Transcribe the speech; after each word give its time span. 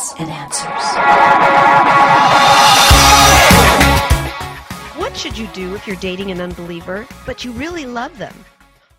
evidence 0.00 0.14
and 0.18 0.30
answers. 0.30 0.84
What 4.98 5.16
should 5.16 5.36
you 5.36 5.46
do 5.48 5.74
if 5.74 5.86
you're 5.86 5.96
dating 5.96 6.30
an 6.30 6.40
unbeliever, 6.40 7.06
but 7.26 7.44
you 7.44 7.52
really 7.52 7.84
love 7.86 8.16
them? 8.18 8.34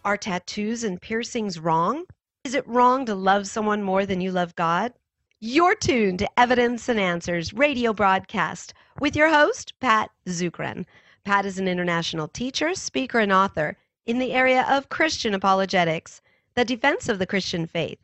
Are 0.05 0.17
tattoos 0.17 0.83
and 0.83 1.01
piercings 1.01 1.59
wrong? 1.59 2.05
Is 2.43 2.53
it 2.53 2.67
wrong 2.67 3.05
to 3.05 3.15
love 3.15 3.47
someone 3.47 3.83
more 3.83 4.05
than 4.05 4.21
you 4.21 4.31
love 4.31 4.55
God? 4.55 4.93
You're 5.39 5.75
tuned 5.75 6.19
to 6.19 6.39
Evidence 6.39 6.87
and 6.87 6.99
Answers 6.99 7.53
radio 7.53 7.93
broadcast 7.93 8.73
with 8.99 9.15
your 9.15 9.29
host, 9.29 9.73
Pat 9.79 10.11
Zukeran. 10.27 10.85
Pat 11.23 11.45
is 11.45 11.57
an 11.57 11.67
international 11.67 12.27
teacher, 12.27 12.75
speaker, 12.75 13.19
and 13.19 13.31
author 13.31 13.77
in 14.05 14.19
the 14.19 14.33
area 14.33 14.65
of 14.69 14.89
Christian 14.89 15.33
apologetics, 15.33 16.21
the 16.55 16.65
defense 16.65 17.09
of 17.09 17.17
the 17.17 17.27
Christian 17.27 17.65
faith. 17.65 17.99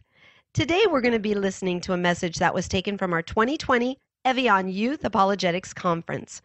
Today, 0.58 0.86
we're 0.90 1.02
going 1.02 1.14
to 1.14 1.20
be 1.20 1.36
listening 1.36 1.82
to 1.82 1.94
a 1.94 1.98
message 1.98 2.40
that 2.40 2.56
was 2.56 2.68
taken 2.68 2.98
from 2.98 3.14
our 3.14 3.22
2020 3.22 3.96
Evian 4.26 4.68
Youth 4.68 5.06
Apologetics 5.06 5.72
Conference. 5.72 6.42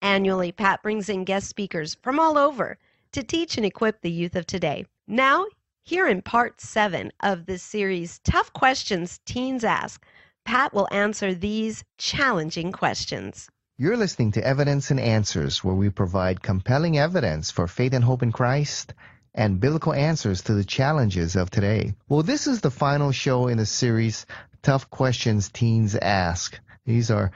Annually, 0.00 0.50
Pat 0.50 0.82
brings 0.82 1.08
in 1.08 1.22
guest 1.22 1.48
speakers 1.48 1.96
from 2.02 2.18
all 2.18 2.36
over 2.36 2.76
to 3.12 3.22
teach 3.22 3.56
and 3.56 3.64
equip 3.64 4.00
the 4.00 4.10
youth 4.10 4.34
of 4.34 4.46
today. 4.46 4.84
Now, 5.06 5.46
here 5.84 6.08
in 6.08 6.22
part 6.22 6.60
seven 6.60 7.12
of 7.20 7.46
this 7.46 7.62
series, 7.62 8.18
Tough 8.24 8.52
Questions 8.52 9.20
Teens 9.26 9.62
Ask, 9.62 10.04
Pat 10.44 10.74
will 10.74 10.88
answer 10.90 11.32
these 11.32 11.84
challenging 11.98 12.72
questions. 12.72 13.48
You're 13.78 13.96
listening 13.96 14.32
to 14.32 14.44
Evidence 14.44 14.90
and 14.90 14.98
Answers, 14.98 15.62
where 15.62 15.76
we 15.76 15.88
provide 15.88 16.42
compelling 16.42 16.98
evidence 16.98 17.52
for 17.52 17.68
faith 17.68 17.94
and 17.94 18.02
hope 18.02 18.24
in 18.24 18.32
Christ 18.32 18.92
and 19.34 19.60
biblical 19.60 19.92
answers 19.92 20.42
to 20.42 20.54
the 20.54 20.64
challenges 20.64 21.36
of 21.36 21.50
today. 21.50 21.94
Well, 22.08 22.22
this 22.22 22.46
is 22.46 22.60
the 22.60 22.70
final 22.70 23.12
show 23.12 23.48
in 23.48 23.58
the 23.58 23.66
series, 23.66 24.26
Tough 24.62 24.90
Questions 24.90 25.48
Teens 25.48 25.96
Ask. 25.96 26.58
These 26.84 27.10
are 27.10 27.32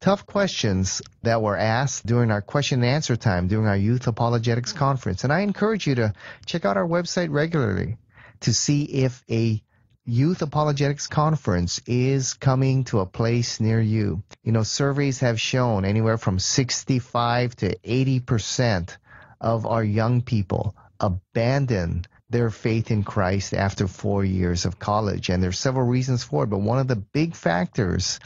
tough 0.00 0.26
questions 0.26 1.02
that 1.22 1.42
were 1.42 1.56
asked 1.56 2.06
during 2.06 2.30
our 2.30 2.40
question 2.40 2.82
and 2.82 2.90
answer 2.90 3.16
time 3.16 3.48
during 3.48 3.66
our 3.66 3.76
Youth 3.76 4.06
Apologetics 4.06 4.72
Conference. 4.72 5.24
And 5.24 5.32
I 5.32 5.40
encourage 5.40 5.86
you 5.86 5.96
to 5.96 6.14
check 6.46 6.64
out 6.64 6.76
our 6.76 6.86
website 6.86 7.30
regularly 7.30 7.98
to 8.40 8.54
see 8.54 8.84
if 8.84 9.22
a 9.30 9.62
Youth 10.06 10.42
Apologetics 10.42 11.06
Conference 11.06 11.80
is 11.86 12.34
coming 12.34 12.84
to 12.84 13.00
a 13.00 13.06
place 13.06 13.60
near 13.60 13.80
you. 13.80 14.22
You 14.42 14.52
know, 14.52 14.62
surveys 14.62 15.20
have 15.20 15.40
shown 15.40 15.84
anywhere 15.84 16.16
from 16.16 16.38
65 16.38 17.56
to 17.56 17.76
80% 17.78 18.96
of 19.40 19.66
our 19.66 19.84
young 19.84 20.22
people 20.22 20.74
abandon 21.00 22.04
their 22.30 22.50
faith 22.50 22.92
in 22.92 23.02
Christ 23.02 23.52
after 23.52 23.88
four 23.88 24.24
years 24.24 24.64
of 24.64 24.78
college. 24.78 25.28
And 25.28 25.42
there's 25.42 25.58
several 25.58 25.86
reasons 25.86 26.22
for 26.22 26.44
it, 26.44 26.46
but 26.46 26.60
one 26.60 26.78
of 26.78 26.86
the 26.86 26.94
big 26.94 27.34
factors 27.34 28.20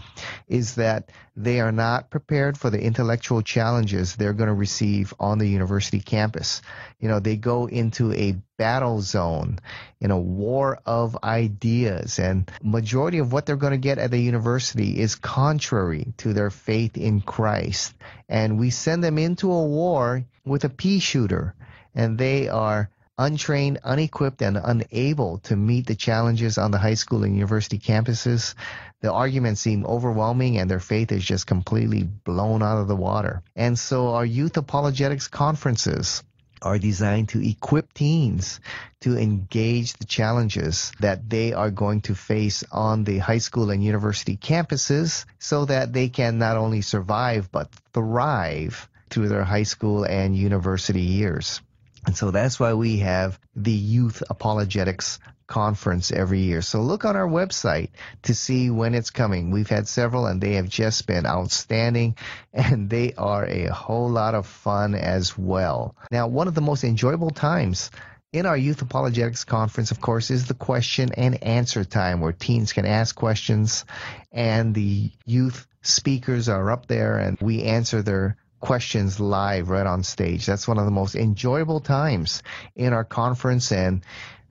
is 0.47 0.75
that 0.75 1.11
they 1.34 1.61
are 1.61 1.72
not 1.72 2.11
prepared 2.11 2.58
for 2.58 2.69
the 2.69 2.80
intellectual 2.80 3.41
challenges 3.41 4.14
they're 4.14 4.34
going 4.34 4.48
to 4.48 4.55
receive 4.55 5.14
on 5.19 5.39
the 5.39 5.48
university 5.48 6.00
campus. 6.00 6.61
You 7.00 7.08
know, 7.08 7.19
they 7.19 7.36
go 7.36 7.67
into 7.67 8.12
a 8.12 8.36
battle 8.58 9.00
zone 9.00 9.58
in 10.00 10.11
a 10.11 10.20
war 10.20 10.78
of 10.84 11.17
ideas 11.25 12.19
and 12.19 12.50
majority 12.62 13.19
of 13.19 13.33
what 13.33 13.47
they're 13.47 13.56
going 13.56 13.72
to 13.72 13.78
get 13.78 13.98
at 13.98 14.11
the 14.11 14.19
university 14.19 15.00
is 15.00 15.14
contrary 15.14 16.12
to 16.19 16.34
their 16.34 16.50
faith 16.50 16.98
in 16.98 17.22
Christ. 17.22 17.95
And 18.28 18.58
we 18.58 18.69
send 18.69 19.02
them 19.02 19.17
into 19.17 19.50
a 19.50 19.64
war 19.64 20.25
with 20.45 20.64
a 20.64 20.69
pea 20.69 20.98
shooter 20.98 21.55
and 21.95 22.19
they 22.19 22.48
are 22.48 22.91
untrained, 23.17 23.78
unequipped, 23.84 24.42
and 24.42 24.56
unable 24.56 25.39
to 25.39 25.56
meet 25.56 25.87
the 25.87 25.95
challenges 25.95 26.59
on 26.59 26.70
the 26.70 26.78
high 26.78 26.95
school 26.95 27.23
and 27.25 27.34
university 27.34 27.78
campuses. 27.78 28.55
The 29.01 29.12
arguments 29.12 29.61
seem 29.61 29.86
overwhelming 29.86 30.59
and 30.59 30.69
their 30.70 30.81
faith 30.81 31.12
is 31.12 31.25
just 31.25 31.47
completely 31.47 32.03
blown 32.03 32.62
out 32.62 32.78
of 32.78 32.89
the 32.89 32.97
water. 32.97 33.42
And 33.55 33.78
so 33.78 34.14
our 34.14 34.27
youth 34.27 34.56
apologetics 34.56 35.28
conferences 35.28 36.23
are 36.63 36.79
designed 36.79 37.29
to 37.29 37.46
equip 37.46 37.92
teens 37.92 38.58
to 39.01 39.19
engage 39.19 39.92
the 39.92 40.07
challenges 40.07 40.92
that 41.01 41.29
they 41.29 41.52
are 41.52 41.70
going 41.70 42.01
to 42.01 42.14
face 42.14 42.64
on 42.73 43.05
the 43.05 43.19
high 43.19 43.39
school 43.39 43.70
and 43.70 43.85
university 43.85 44.36
campuses 44.36 45.27
so 45.39 45.67
that 45.67 45.92
they 45.92 46.08
can 46.08 46.39
not 46.39 46.57
only 46.57 46.80
survive 46.80 47.52
but 47.52 47.70
thrive 47.92 48.89
through 49.11 49.29
their 49.29 49.45
high 49.45 49.63
school 49.63 50.05
and 50.05 50.35
university 50.35 51.02
years. 51.02 51.61
And 52.07 52.17
so 52.17 52.31
that's 52.31 52.61
why 52.61 52.75
we 52.75 52.98
have 52.98 53.39
the 53.57 53.73
Youth 53.73 54.23
Apologetics 54.29 55.19
Conference 55.47 56.11
every 56.11 56.41
year. 56.41 56.63
So 56.63 56.81
look 56.81 57.05
on 57.05 57.17
our 57.17 57.29
website 57.29 57.91
to 58.23 58.35
see 58.35 58.70
when 58.70 58.95
it's 58.95 59.11
coming. 59.11 59.51
We've 59.51 59.69
had 59.69 59.89
several 59.89 60.27
and 60.27 60.41
they 60.41 60.55
have 60.55 60.69
just 60.69 61.07
been 61.07 61.27
outstanding 61.27 62.17
and 62.53 62.89
they 62.89 63.14
are 63.14 63.45
a 63.45 63.67
whole 63.67 64.09
lot 64.09 64.35
of 64.35 64.47
fun 64.47 64.95
as 64.95 65.37
well. 65.37 65.97
Now, 66.11 66.29
one 66.29 66.48
of 66.48 66.55
the 66.55 66.61
most 66.61 66.85
enjoyable 66.85 67.31
times 67.31 67.91
in 68.33 68.47
our 68.47 68.57
Youth 68.57 68.83
Apologetics 68.83 69.45
Conference, 69.45 69.93
of 69.93 70.01
course, 70.01 70.31
is 70.31 70.47
the 70.47 70.55
question 70.55 71.13
and 71.17 71.45
answer 71.45 71.85
time 71.85 72.20
where 72.20 72.33
teens 72.33 72.73
can 72.73 72.85
ask 72.85 73.14
questions 73.14 73.85
and 74.33 74.75
the 74.75 75.11
youth 75.25 75.67
speakers 75.83 76.48
are 76.48 76.70
up 76.73 76.87
there 76.87 77.19
and 77.19 77.39
we 77.41 77.63
answer 77.63 78.03
their 78.03 78.37
questions 78.64 79.20
live 79.20 79.69
right 79.69 79.86
on 79.86 80.02
stage. 80.02 80.47
That's 80.47 80.67
one 80.67 80.79
of 80.79 80.86
the 80.86 80.91
most 80.91 81.14
enjoyable 81.14 81.80
times 81.80 82.42
in 82.75 82.95
our 82.95 83.05
conference 83.05 83.70
and 83.73 84.02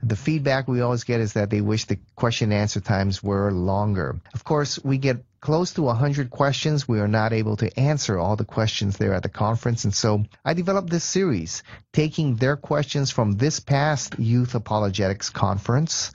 the 0.04 0.16
feedback 0.16 0.68
we 0.68 0.82
always 0.82 1.04
get 1.04 1.20
is 1.20 1.34
that 1.34 1.50
they 1.50 1.62
wish 1.62 1.86
the 1.86 1.98
question 2.16 2.52
and 2.52 2.62
answer 2.62 2.80
times 2.80 3.24
were 3.24 3.52
longer. 3.52 4.20
Of 4.36 4.44
course, 4.44 4.78
we 4.84 5.00
get 5.00 5.26
close 5.40 5.74
to 5.74 5.82
100 5.82 6.30
questions. 6.30 6.88
We 6.88 7.00
are 7.00 7.08
not 7.08 7.34
able 7.34 7.58
to 7.58 7.80
answer 7.80 8.20
all 8.20 8.36
the 8.36 8.46
questions 8.46 8.98
there 8.98 9.16
at 9.16 9.24
the 9.24 9.30
conference. 9.30 9.84
And 9.84 9.96
so 9.96 10.26
I 10.46 10.54
developed 10.54 10.92
this 10.92 11.04
series, 11.04 11.64
taking 11.92 12.36
their 12.36 12.56
questions 12.56 13.10
from 13.10 13.32
this 13.32 13.60
past 13.60 14.20
Youth 14.20 14.54
Apologetics 14.54 15.32
Conference 15.32 16.12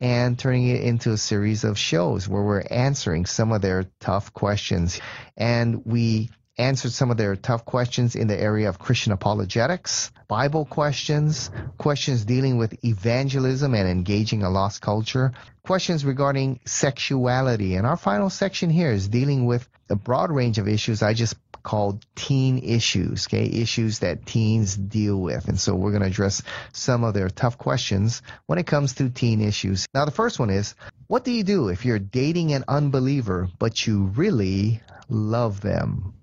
and 0.00 0.36
turning 0.36 0.66
it 0.66 0.82
into 0.82 1.12
a 1.12 1.16
series 1.16 1.62
of 1.62 1.78
shows 1.78 2.28
where 2.28 2.42
we're 2.42 2.66
answering 2.70 3.24
some 3.24 3.52
of 3.52 3.62
their 3.62 3.84
tough 4.00 4.32
questions. 4.32 5.00
And 5.36 5.86
we 5.86 6.30
answered 6.58 6.92
some 6.92 7.10
of 7.10 7.16
their 7.16 7.36
tough 7.36 7.64
questions 7.64 8.16
in 8.16 8.28
the 8.28 8.40
area 8.40 8.68
of 8.68 8.78
Christian 8.78 9.12
apologetics, 9.12 10.10
Bible 10.28 10.64
questions, 10.64 11.50
questions 11.78 12.24
dealing 12.24 12.56
with 12.56 12.84
evangelism 12.84 13.74
and 13.74 13.88
engaging 13.88 14.42
a 14.42 14.50
lost 14.50 14.80
culture, 14.80 15.32
questions 15.64 16.04
regarding 16.04 16.60
sexuality. 16.64 17.76
And 17.76 17.86
our 17.86 17.96
final 17.96 18.30
section 18.30 18.70
here 18.70 18.90
is 18.90 19.08
dealing 19.08 19.46
with 19.46 19.68
a 19.90 19.96
broad 19.96 20.30
range 20.30 20.58
of 20.58 20.66
issues 20.66 21.02
I 21.02 21.14
just 21.14 21.36
called 21.62 22.06
teen 22.14 22.58
issues, 22.58 23.26
okay, 23.26 23.44
issues 23.44 23.98
that 23.98 24.24
teens 24.24 24.76
deal 24.76 25.20
with. 25.20 25.48
And 25.48 25.58
so 25.58 25.74
we're 25.74 25.90
going 25.90 26.02
to 26.02 26.08
address 26.08 26.42
some 26.72 27.02
of 27.02 27.12
their 27.12 27.28
tough 27.28 27.58
questions 27.58 28.22
when 28.46 28.58
it 28.60 28.68
comes 28.68 28.94
to 28.94 29.10
teen 29.10 29.40
issues. 29.40 29.86
Now, 29.92 30.04
the 30.04 30.12
first 30.12 30.38
one 30.38 30.50
is, 30.50 30.76
what 31.08 31.24
do 31.24 31.32
you 31.32 31.42
do 31.42 31.68
if 31.68 31.84
you're 31.84 31.98
dating 31.98 32.52
an 32.52 32.64
unbeliever, 32.68 33.48
but 33.58 33.84
you 33.84 34.04
really 34.04 34.80
love 35.08 35.60
them? 35.60 36.14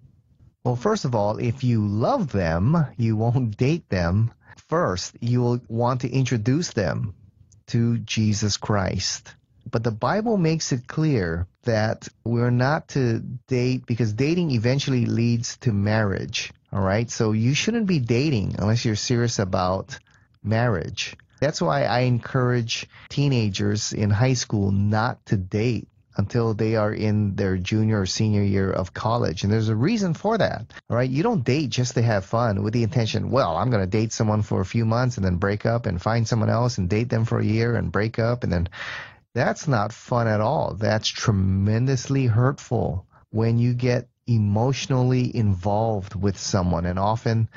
Well, 0.63 0.77
first 0.77 1.03
of 1.03 1.13
all, 1.13 1.37
if 1.39 1.63
you 1.63 1.85
love 1.85 2.31
them, 2.31 2.87
you 2.95 3.17
won't 3.17 3.57
date 3.57 3.89
them. 3.89 4.31
First, 4.69 5.17
you 5.19 5.41
will 5.41 5.59
want 5.67 6.01
to 6.01 6.09
introduce 6.09 6.71
them 6.71 7.15
to 7.67 7.97
Jesus 7.97 8.55
Christ. 8.55 9.35
But 9.69 9.83
the 9.83 9.91
Bible 9.91 10.37
makes 10.37 10.71
it 10.71 10.87
clear 10.87 11.47
that 11.63 12.07
we're 12.23 12.51
not 12.51 12.89
to 12.89 13.19
date 13.47 13.85
because 13.85 14.13
dating 14.13 14.51
eventually 14.51 15.05
leads 15.05 15.57
to 15.57 15.73
marriage. 15.73 16.53
All 16.71 16.81
right. 16.81 17.09
So 17.09 17.33
you 17.33 17.53
shouldn't 17.53 17.87
be 17.87 17.99
dating 17.99 18.55
unless 18.57 18.85
you're 18.85 18.95
serious 18.95 19.39
about 19.39 19.99
marriage. 20.43 21.15
That's 21.39 21.61
why 21.61 21.83
I 21.83 22.01
encourage 22.01 22.87
teenagers 23.09 23.91
in 23.91 24.09
high 24.09 24.33
school 24.35 24.71
not 24.71 25.25
to 25.25 25.35
date 25.35 25.87
until 26.15 26.53
they 26.53 26.75
are 26.75 26.93
in 26.93 27.35
their 27.35 27.57
junior 27.57 28.01
or 28.01 28.05
senior 28.05 28.43
year 28.43 28.71
of 28.71 28.93
college. 28.93 29.43
And 29.43 29.51
there's 29.51 29.69
a 29.69 29.75
reason 29.75 30.13
for 30.13 30.37
that. 30.37 30.71
Right. 30.89 31.09
You 31.09 31.23
don't 31.23 31.43
date 31.43 31.69
just 31.69 31.95
to 31.95 32.01
have 32.01 32.25
fun 32.25 32.63
with 32.63 32.73
the 32.73 32.83
intention, 32.83 33.31
well, 33.31 33.55
I'm 33.55 33.69
going 33.69 33.83
to 33.83 33.89
date 33.89 34.13
someone 34.13 34.41
for 34.41 34.61
a 34.61 34.65
few 34.65 34.85
months 34.85 35.17
and 35.17 35.25
then 35.25 35.37
break 35.37 35.65
up 35.65 35.85
and 35.85 36.01
find 36.01 36.27
someone 36.27 36.49
else 36.49 36.77
and 36.77 36.89
date 36.89 37.09
them 37.09 37.25
for 37.25 37.39
a 37.39 37.45
year 37.45 37.75
and 37.75 37.91
break 37.91 38.19
up. 38.19 38.43
And 38.43 38.51
then 38.51 38.69
that's 39.33 39.67
not 39.67 39.93
fun 39.93 40.27
at 40.27 40.41
all. 40.41 40.75
That's 40.75 41.07
tremendously 41.07 42.27
hurtful 42.27 43.05
when 43.31 43.57
you 43.57 43.73
get 43.73 44.07
emotionally 44.27 45.35
involved 45.35 46.15
with 46.15 46.37
someone. 46.37 46.85
And 46.85 46.99
often 46.99 47.49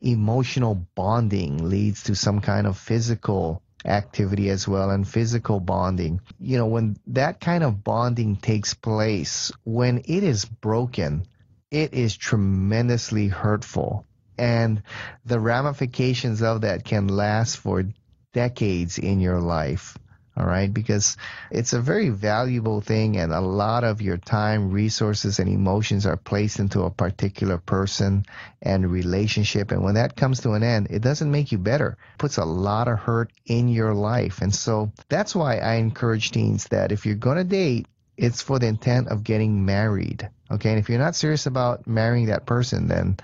emotional 0.00 0.86
bonding 0.94 1.68
leads 1.68 2.04
to 2.04 2.14
some 2.14 2.40
kind 2.40 2.66
of 2.66 2.76
physical 2.76 3.62
activity 3.84 4.50
as 4.50 4.66
well 4.68 4.90
and 4.90 5.06
physical 5.06 5.60
bonding. 5.60 6.20
You 6.40 6.58
know, 6.58 6.66
when 6.66 6.96
that 7.08 7.40
kind 7.40 7.64
of 7.64 7.82
bonding 7.82 8.36
takes 8.36 8.74
place, 8.74 9.52
when 9.64 9.98
it 9.98 10.22
is 10.22 10.44
broken, 10.44 11.26
it 11.70 11.94
is 11.94 12.16
tremendously 12.16 13.28
hurtful. 13.28 14.06
And 14.38 14.82
the 15.24 15.40
ramifications 15.40 16.42
of 16.42 16.62
that 16.62 16.84
can 16.84 17.08
last 17.08 17.56
for 17.56 17.84
decades 18.32 18.98
in 18.98 19.20
your 19.20 19.40
life. 19.40 19.96
All 20.36 20.46
right? 20.46 20.72
Because 20.72 21.16
it's 21.50 21.72
a 21.72 21.80
very 21.80 22.08
valuable 22.08 22.80
thing, 22.80 23.16
and 23.16 23.32
a 23.32 23.40
lot 23.40 23.84
of 23.84 24.00
your 24.00 24.16
time, 24.16 24.70
resources, 24.70 25.38
and 25.38 25.48
emotions 25.48 26.06
are 26.06 26.16
placed 26.16 26.58
into 26.58 26.82
a 26.82 26.90
particular 26.90 27.58
person 27.58 28.24
and 28.60 28.90
relationship. 28.90 29.70
And 29.70 29.82
when 29.82 29.94
that 29.94 30.16
comes 30.16 30.40
to 30.40 30.52
an 30.52 30.62
end, 30.62 30.88
it 30.90 31.02
doesn't 31.02 31.30
make 31.30 31.52
you 31.52 31.58
better, 31.58 31.98
it 32.14 32.18
puts 32.18 32.38
a 32.38 32.44
lot 32.44 32.88
of 32.88 32.98
hurt 32.98 33.30
in 33.46 33.68
your 33.68 33.94
life. 33.94 34.40
And 34.40 34.54
so 34.54 34.92
that's 35.08 35.34
why 35.34 35.58
I 35.58 35.74
encourage 35.74 36.30
teens 36.30 36.64
that 36.68 36.92
if 36.92 37.06
you're 37.06 37.14
going 37.14 37.38
to 37.38 37.44
date, 37.44 37.86
it's 38.16 38.42
for 38.42 38.58
the 38.58 38.66
intent 38.66 39.08
of 39.08 39.24
getting 39.24 39.64
married. 39.64 40.28
Okay, 40.50 40.68
and 40.70 40.78
if 40.78 40.88
you're 40.90 40.98
not 40.98 41.16
serious 41.16 41.46
about 41.46 41.86
marrying 41.86 42.26
that 42.26 42.44
person, 42.44 42.86
then 42.86 43.16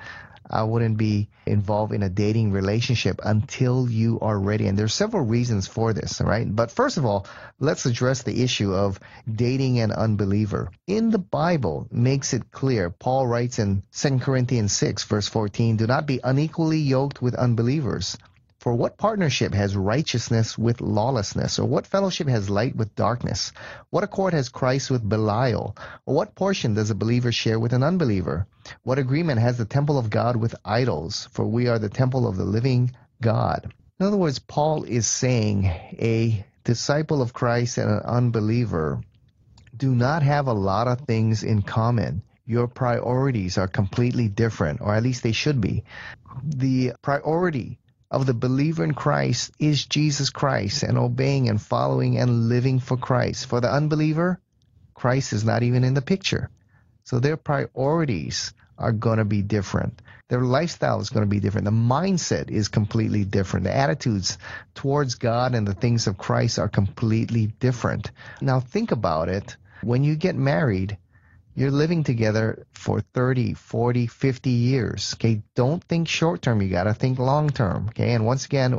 I 0.50 0.62
wouldn't 0.62 0.96
be 0.96 1.28
involved 1.46 1.92
in 1.92 2.02
a 2.02 2.08
dating 2.08 2.52
relationship 2.52 3.20
until 3.24 3.88
you 3.88 4.18
are 4.20 4.38
ready. 4.38 4.66
And 4.66 4.78
there's 4.78 4.94
several 4.94 5.24
reasons 5.24 5.66
for 5.66 5.92
this, 5.92 6.20
right? 6.20 6.46
But 6.54 6.70
first 6.70 6.96
of 6.96 7.04
all, 7.04 7.26
let's 7.60 7.86
address 7.86 8.22
the 8.22 8.42
issue 8.42 8.72
of 8.74 9.00
dating 9.30 9.80
an 9.80 9.92
unbeliever. 9.92 10.70
In 10.86 11.10
the 11.10 11.18
Bible 11.18 11.86
makes 11.90 12.32
it 12.32 12.50
clear. 12.50 12.90
Paul 12.90 13.26
writes 13.26 13.58
in 13.58 13.82
2 13.92 14.18
Corinthians 14.18 14.72
6 14.72 15.04
verse 15.04 15.28
14, 15.28 15.76
do 15.76 15.86
not 15.86 16.06
be 16.06 16.20
unequally 16.22 16.78
yoked 16.78 17.20
with 17.20 17.34
unbelievers. 17.34 18.16
For 18.60 18.74
what 18.74 18.98
partnership 18.98 19.54
has 19.54 19.76
righteousness 19.76 20.58
with 20.58 20.80
lawlessness? 20.80 21.60
Or 21.60 21.64
what 21.64 21.86
fellowship 21.86 22.26
has 22.26 22.50
light 22.50 22.74
with 22.74 22.96
darkness? 22.96 23.52
What 23.90 24.02
accord 24.02 24.34
has 24.34 24.48
Christ 24.48 24.90
with 24.90 25.08
Belial? 25.08 25.76
Or 26.06 26.14
what 26.16 26.34
portion 26.34 26.74
does 26.74 26.90
a 26.90 26.96
believer 26.96 27.30
share 27.30 27.60
with 27.60 27.72
an 27.72 27.84
unbeliever? 27.84 28.48
What 28.82 28.98
agreement 28.98 29.40
has 29.40 29.58
the 29.58 29.64
temple 29.64 29.96
of 29.96 30.10
God 30.10 30.34
with 30.34 30.56
idols? 30.64 31.28
For 31.30 31.46
we 31.46 31.68
are 31.68 31.78
the 31.78 31.88
temple 31.88 32.26
of 32.26 32.36
the 32.36 32.44
living 32.44 32.90
God. 33.20 33.72
In 34.00 34.06
other 34.06 34.16
words, 34.16 34.40
Paul 34.40 34.82
is 34.82 35.06
saying 35.06 35.66
a 35.66 36.44
disciple 36.64 37.22
of 37.22 37.32
Christ 37.32 37.78
and 37.78 37.88
an 37.88 38.00
unbeliever 38.00 39.02
do 39.76 39.94
not 39.94 40.24
have 40.24 40.48
a 40.48 40.52
lot 40.52 40.88
of 40.88 41.02
things 41.02 41.44
in 41.44 41.62
common. 41.62 42.22
Your 42.44 42.66
priorities 42.66 43.56
are 43.56 43.68
completely 43.68 44.26
different, 44.26 44.80
or 44.80 44.94
at 44.94 45.04
least 45.04 45.22
they 45.22 45.32
should 45.32 45.60
be. 45.60 45.84
The 46.42 46.94
priority 47.02 47.78
of 48.10 48.26
the 48.26 48.34
believer 48.34 48.84
in 48.84 48.94
Christ 48.94 49.52
is 49.58 49.84
Jesus 49.84 50.30
Christ 50.30 50.82
and 50.82 50.96
obeying 50.96 51.48
and 51.48 51.60
following 51.60 52.18
and 52.18 52.48
living 52.48 52.78
for 52.78 52.96
Christ. 52.96 53.46
For 53.46 53.60
the 53.60 53.70
unbeliever, 53.70 54.40
Christ 54.94 55.32
is 55.32 55.44
not 55.44 55.62
even 55.62 55.84
in 55.84 55.94
the 55.94 56.02
picture. 56.02 56.50
So 57.04 57.20
their 57.20 57.36
priorities 57.36 58.52
are 58.78 58.92
going 58.92 59.18
to 59.18 59.24
be 59.24 59.42
different. 59.42 60.00
Their 60.28 60.40
lifestyle 60.40 61.00
is 61.00 61.10
going 61.10 61.24
to 61.24 61.30
be 61.30 61.40
different. 61.40 61.64
The 61.64 61.70
mindset 61.70 62.50
is 62.50 62.68
completely 62.68 63.24
different. 63.24 63.64
The 63.64 63.74
attitudes 63.76 64.38
towards 64.74 65.14
God 65.14 65.54
and 65.54 65.66
the 65.66 65.74
things 65.74 66.06
of 66.06 66.18
Christ 66.18 66.58
are 66.58 66.68
completely 66.68 67.46
different. 67.46 68.10
Now 68.40 68.60
think 68.60 68.92
about 68.92 69.28
it. 69.28 69.56
When 69.82 70.04
you 70.04 70.16
get 70.16 70.36
married, 70.36 70.98
you're 71.58 71.72
living 71.72 72.04
together 72.04 72.66
for 72.72 73.00
30, 73.00 73.54
40, 73.54 74.06
50 74.06 74.50
years. 74.50 75.14
Okay. 75.14 75.42
Don't 75.56 75.82
think 75.82 76.06
short 76.06 76.40
term. 76.40 76.62
You 76.62 76.68
got 76.68 76.84
to 76.84 76.94
think 76.94 77.18
long 77.18 77.50
term. 77.50 77.88
Okay. 77.88 78.12
And 78.12 78.24
once 78.24 78.44
again, 78.44 78.78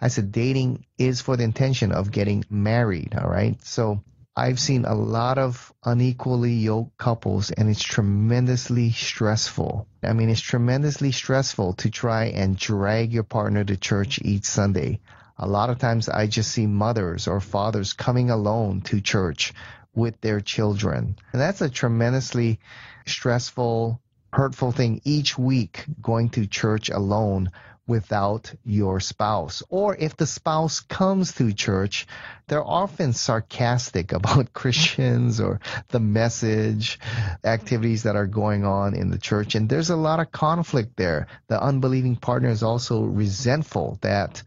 I 0.00 0.08
said 0.08 0.30
dating 0.30 0.86
is 0.96 1.20
for 1.20 1.36
the 1.36 1.42
intention 1.42 1.90
of 1.90 2.12
getting 2.12 2.44
married. 2.48 3.16
All 3.20 3.28
right. 3.28 3.60
So 3.64 4.04
I've 4.36 4.60
seen 4.60 4.84
a 4.84 4.94
lot 4.94 5.38
of 5.38 5.72
unequally 5.84 6.52
yoked 6.52 6.96
couples 6.96 7.50
and 7.50 7.68
it's 7.68 7.82
tremendously 7.82 8.92
stressful. 8.92 9.88
I 10.04 10.12
mean, 10.12 10.30
it's 10.30 10.40
tremendously 10.40 11.10
stressful 11.10 11.74
to 11.74 11.90
try 11.90 12.26
and 12.26 12.56
drag 12.56 13.12
your 13.12 13.24
partner 13.24 13.64
to 13.64 13.76
church 13.76 14.20
each 14.22 14.44
Sunday. 14.44 15.00
A 15.36 15.48
lot 15.48 15.70
of 15.70 15.78
times 15.78 16.08
I 16.08 16.28
just 16.28 16.52
see 16.52 16.66
mothers 16.66 17.26
or 17.26 17.40
fathers 17.40 17.92
coming 17.92 18.30
alone 18.30 18.82
to 18.82 19.00
church 19.00 19.52
with 19.94 20.20
their 20.20 20.40
children. 20.40 21.16
And 21.32 21.40
that's 21.40 21.60
a 21.60 21.70
tremendously 21.70 22.60
stressful, 23.06 24.00
hurtful 24.32 24.72
thing 24.72 25.00
each 25.04 25.38
week 25.38 25.84
going 26.00 26.30
to 26.30 26.46
church 26.46 26.88
alone 26.88 27.50
without 27.90 28.54
your 28.64 29.00
spouse. 29.00 29.64
Or 29.68 29.96
if 29.96 30.16
the 30.16 30.26
spouse 30.26 30.78
comes 30.78 31.32
to 31.32 31.52
church, 31.52 32.06
they're 32.46 32.64
often 32.64 33.12
sarcastic 33.12 34.12
about 34.20 34.52
Christians 34.52 35.40
or 35.40 35.60
the 35.88 35.98
message, 35.98 37.00
activities 37.44 38.04
that 38.04 38.14
are 38.14 38.28
going 38.28 38.64
on 38.64 38.94
in 38.94 39.10
the 39.10 39.18
church. 39.18 39.56
And 39.56 39.68
there's 39.68 39.90
a 39.90 39.96
lot 39.96 40.20
of 40.20 40.30
conflict 40.30 40.96
there. 40.96 41.26
The 41.48 41.60
unbelieving 41.60 42.14
partner 42.14 42.48
is 42.48 42.62
also 42.62 43.02
resentful 43.02 43.98
that 44.02 44.42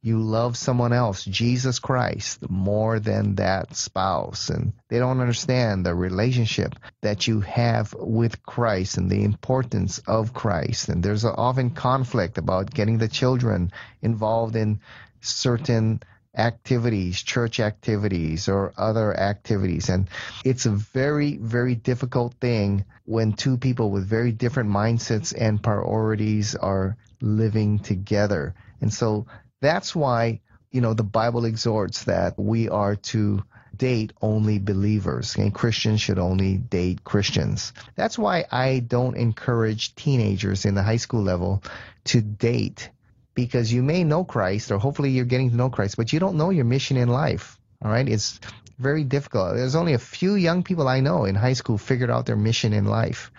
you 0.00 0.20
love 0.20 0.56
someone 0.56 0.92
else, 0.92 1.24
Jesus 1.24 1.78
Christ, 1.78 2.48
more 2.48 3.00
than 3.00 3.36
that 3.36 3.76
spouse. 3.76 4.48
And 4.48 4.72
they 4.88 4.98
don't 4.98 5.20
understand 5.20 5.84
the 5.84 5.94
relationship 5.94 6.74
that 7.02 7.26
you 7.26 7.40
have 7.40 7.94
with 7.98 8.42
Christ 8.42 8.96
and 8.96 9.10
the 9.10 9.24
importance 9.24 9.98
of 10.06 10.32
Christ. 10.32 10.88
And 10.88 11.02
there's 11.02 11.24
often 11.24 11.70
conflict 11.70 12.38
about 12.38 12.72
getting 12.72 12.98
the 12.98 13.08
children 13.08 13.72
involved 14.00 14.56
in 14.56 14.80
certain 15.20 16.00
activities, 16.36 17.20
church 17.20 17.58
activities, 17.58 18.48
or 18.48 18.72
other 18.76 19.18
activities. 19.18 19.88
And 19.88 20.08
it's 20.44 20.66
a 20.66 20.70
very, 20.70 21.36
very 21.36 21.74
difficult 21.74 22.34
thing 22.34 22.84
when 23.04 23.32
two 23.32 23.56
people 23.56 23.90
with 23.90 24.06
very 24.06 24.32
different 24.32 24.70
mindsets 24.70 25.34
and 25.36 25.62
priorities 25.62 26.54
are 26.54 26.96
living 27.20 27.80
together. 27.80 28.54
And 28.80 28.92
so 28.92 29.26
that's 29.60 29.94
why, 29.94 30.40
you 30.70 30.80
know, 30.80 30.94
the 30.94 31.02
Bible 31.02 31.44
exhorts 31.44 32.04
that 32.04 32.38
we 32.38 32.68
are 32.68 32.96
to 32.96 33.42
date 33.76 34.12
only 34.20 34.58
believers 34.58 35.36
and 35.36 35.54
Christians 35.54 36.00
should 36.00 36.18
only 36.18 36.56
date 36.56 37.04
Christians. 37.04 37.72
That's 37.94 38.18
why 38.18 38.44
I 38.50 38.80
don't 38.80 39.16
encourage 39.16 39.94
teenagers 39.94 40.64
in 40.64 40.74
the 40.74 40.82
high 40.82 40.96
school 40.96 41.22
level 41.22 41.62
to 42.06 42.20
date 42.20 42.90
because 43.34 43.72
you 43.72 43.82
may 43.82 44.02
know 44.02 44.24
Christ 44.24 44.72
or 44.72 44.78
hopefully 44.78 45.10
you're 45.10 45.24
getting 45.24 45.50
to 45.50 45.56
know 45.56 45.70
Christ, 45.70 45.96
but 45.96 46.12
you 46.12 46.18
don't 46.18 46.36
know 46.36 46.50
your 46.50 46.64
mission 46.64 46.96
in 46.96 47.08
life. 47.08 47.58
All 47.84 47.90
right. 47.90 48.08
It's 48.08 48.40
very 48.78 49.04
difficult. 49.04 49.54
There's 49.54 49.76
only 49.76 49.92
a 49.92 49.98
few 49.98 50.34
young 50.34 50.64
people 50.64 50.88
I 50.88 51.00
know 51.00 51.24
in 51.24 51.36
high 51.36 51.52
school 51.52 51.78
figured 51.78 52.10
out 52.10 52.26
their 52.26 52.36
mission 52.36 52.72
in 52.72 52.84
life. 52.84 53.30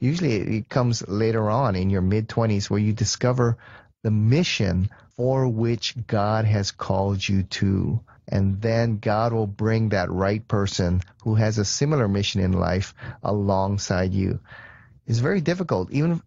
Usually 0.00 0.58
it 0.58 0.68
comes 0.68 1.06
later 1.06 1.48
on 1.50 1.76
in 1.76 1.88
your 1.88 2.02
mid 2.02 2.28
20s 2.28 2.68
where 2.68 2.80
you 2.80 2.92
discover 2.92 3.58
the 4.02 4.10
mission 4.10 4.90
for 5.16 5.48
which 5.48 5.94
God 6.06 6.44
has 6.44 6.70
called 6.70 7.26
you 7.26 7.44
to. 7.44 8.00
And 8.26 8.60
then 8.60 8.98
God 8.98 9.32
will 9.32 9.46
bring 9.46 9.90
that 9.90 10.10
right 10.10 10.46
person 10.46 11.02
who 11.22 11.34
has 11.34 11.58
a 11.58 11.64
similar 11.64 12.08
mission 12.08 12.40
in 12.40 12.52
life 12.52 12.94
alongside 13.22 14.14
you. 14.14 14.40
It's 15.06 15.18
very 15.18 15.42
difficult, 15.42 15.90
even 15.90 16.22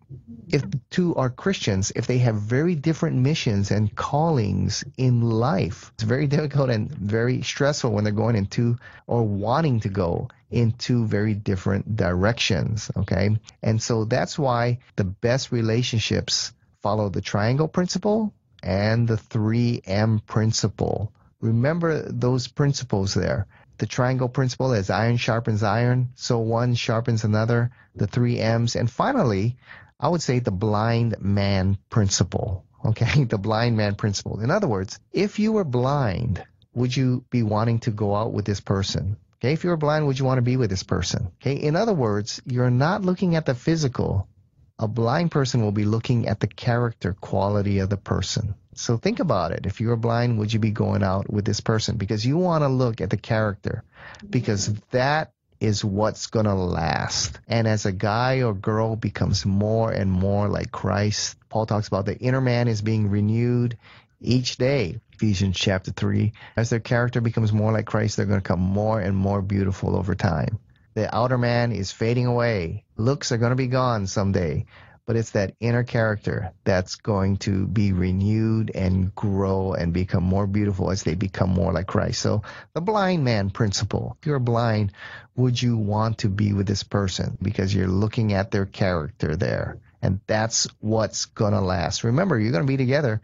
if 0.49 0.63
two 0.91 1.15
are 1.15 1.31
Christians, 1.31 1.91
if 1.95 2.05
they 2.05 2.19
have 2.19 2.35
very 2.35 2.75
different 2.75 3.15
missions 3.15 3.71
and 3.71 3.93
callings 3.95 4.83
in 4.97 5.21
life. 5.21 5.91
It's 5.95 6.03
very 6.03 6.27
difficult 6.27 6.69
and 6.69 6.91
very 6.91 7.41
stressful 7.41 7.91
when 7.91 8.03
they're 8.03 8.13
going 8.13 8.35
into 8.35 8.77
or 9.07 9.23
wanting 9.23 9.79
to 9.79 9.89
go 9.89 10.29
in 10.51 10.73
two 10.73 11.07
very 11.07 11.33
different 11.33 11.95
directions. 11.95 12.91
Okay. 12.95 13.35
And 13.63 13.81
so 13.81 14.05
that's 14.05 14.37
why 14.37 14.77
the 14.95 15.03
best 15.03 15.51
relationships 15.51 16.53
follow 16.83 17.09
the 17.09 17.21
triangle 17.21 17.67
principle 17.67 18.31
and 18.63 19.07
the 19.07 19.15
3M 19.17 20.25
principle. 20.25 21.11
Remember 21.41 22.01
those 22.01 22.47
principles 22.47 23.13
there. 23.13 23.47
The 23.77 23.85
triangle 23.85 24.27
principle 24.27 24.73
is 24.73 24.89
iron 24.89 25.17
sharpens 25.17 25.61
iron, 25.61 26.09
so 26.15 26.39
one 26.39 26.73
sharpens 26.73 27.23
another, 27.23 27.71
the 27.95 28.07
three 28.07 28.39
M's. 28.39 28.75
And 28.75 28.89
finally, 28.89 29.57
I 29.99 30.09
would 30.09 30.21
say 30.21 30.39
the 30.39 30.51
blind 30.51 31.17
man 31.19 31.77
principle. 31.89 32.63
Okay, 32.85 33.23
the 33.23 33.39
blind 33.39 33.75
man 33.75 33.95
principle. 33.95 34.39
In 34.39 34.51
other 34.51 34.67
words, 34.67 34.99
if 35.11 35.39
you 35.39 35.51
were 35.51 35.63
blind, 35.65 36.45
would 36.75 36.95
you 36.95 37.25
be 37.31 37.41
wanting 37.41 37.79
to 37.79 37.91
go 37.91 38.15
out 38.15 38.31
with 38.31 38.45
this 38.45 38.61
person? 38.61 39.17
Okay, 39.39 39.51
if 39.51 39.63
you 39.63 39.71
were 39.71 39.77
blind, 39.77 40.05
would 40.05 40.17
you 40.17 40.25
want 40.25 40.37
to 40.37 40.43
be 40.43 40.57
with 40.57 40.69
this 40.69 40.83
person? 40.83 41.31
Okay, 41.41 41.55
in 41.55 41.75
other 41.75 41.93
words, 41.93 42.39
you're 42.45 42.69
not 42.69 43.03
looking 43.03 43.35
at 43.35 43.45
the 43.45 43.55
physical, 43.55 44.27
a 44.79 44.87
blind 44.87 45.31
person 45.31 45.61
will 45.61 45.71
be 45.71 45.85
looking 45.85 46.27
at 46.27 46.39
the 46.39 46.47
character 46.47 47.13
quality 47.13 47.79
of 47.79 47.89
the 47.89 47.97
person. 47.97 48.55
So 48.75 48.97
think 48.97 49.19
about 49.19 49.51
it. 49.51 49.65
If 49.65 49.81
you 49.81 49.87
were 49.87 49.95
blind, 49.95 50.37
would 50.37 50.53
you 50.53 50.59
be 50.59 50.71
going 50.71 51.03
out 51.03 51.31
with 51.31 51.45
this 51.45 51.61
person? 51.61 51.97
Because 51.97 52.25
you 52.25 52.37
want 52.37 52.63
to 52.63 52.67
look 52.67 53.01
at 53.01 53.09
the 53.09 53.17
character, 53.17 53.83
because 54.29 54.71
that 54.91 55.31
is 55.59 55.83
what's 55.83 56.27
going 56.27 56.45
to 56.45 56.53
last. 56.53 57.39
And 57.47 57.67
as 57.67 57.87
a 57.87 57.91
guy 57.91 58.43
or 58.43 58.53
girl 58.53 58.95
becomes 58.95 59.45
more 59.45 59.91
and 59.91 60.11
more 60.11 60.47
like 60.47 60.71
Christ, 60.71 61.37
Paul 61.49 61.65
talks 61.65 61.87
about 61.87 62.05
the 62.05 62.17
inner 62.17 62.41
man 62.41 62.67
is 62.67 62.83
being 62.83 63.09
renewed 63.09 63.77
each 64.21 64.57
day. 64.57 64.99
Ephesians 65.13 65.57
chapter 65.57 65.91
3. 65.91 66.33
As 66.55 66.69
their 66.69 66.79
character 66.79 67.21
becomes 67.21 67.51
more 67.51 67.71
like 67.71 67.87
Christ, 67.87 68.17
they're 68.17 68.27
going 68.27 68.39
to 68.39 68.43
become 68.43 68.59
more 68.59 68.99
and 68.99 69.17
more 69.17 69.41
beautiful 69.41 69.95
over 69.95 70.13
time. 70.13 70.59
The 70.97 71.15
outer 71.15 71.37
man 71.37 71.73
is 71.73 71.91
fading 71.91 72.25
away. 72.25 72.83
Looks 72.95 73.31
are 73.31 73.37
going 73.37 73.51
to 73.51 73.55
be 73.55 73.67
gone 73.67 74.07
someday. 74.07 74.65
but 75.05 75.15
it's 75.15 75.29
that 75.31 75.53
inner 75.59 75.83
character 75.83 76.51
that's 76.63 76.95
going 76.95 77.37
to 77.37 77.67
be 77.67 77.93
renewed 77.93 78.71
and 78.73 79.13
grow 79.13 79.73
and 79.73 79.93
become 79.93 80.23
more 80.23 80.47
beautiful 80.47 80.89
as 80.89 81.03
they 81.03 81.13
become 81.13 81.51
more 81.51 81.71
like 81.71 81.85
Christ. 81.85 82.19
So 82.19 82.41
the 82.73 82.81
blind 82.81 83.23
man 83.23 83.51
principle. 83.51 84.17
If 84.19 84.25
you're 84.25 84.39
blind, 84.39 84.91
would 85.35 85.61
you 85.61 85.77
want 85.77 86.17
to 86.19 86.29
be 86.29 86.53
with 86.53 86.65
this 86.65 86.81
person? 86.81 87.37
Because 87.43 87.75
you're 87.75 87.87
looking 87.87 88.33
at 88.33 88.49
their 88.49 88.65
character 88.65 89.35
there. 89.35 89.77
And 90.01 90.19
that's 90.25 90.67
what's 90.79 91.25
going 91.25 91.53
to 91.53 91.61
last. 91.61 92.05
Remember, 92.05 92.39
you're 92.39 92.51
going 92.51 92.65
to 92.65 92.67
be 92.67 92.75
together 92.75 93.21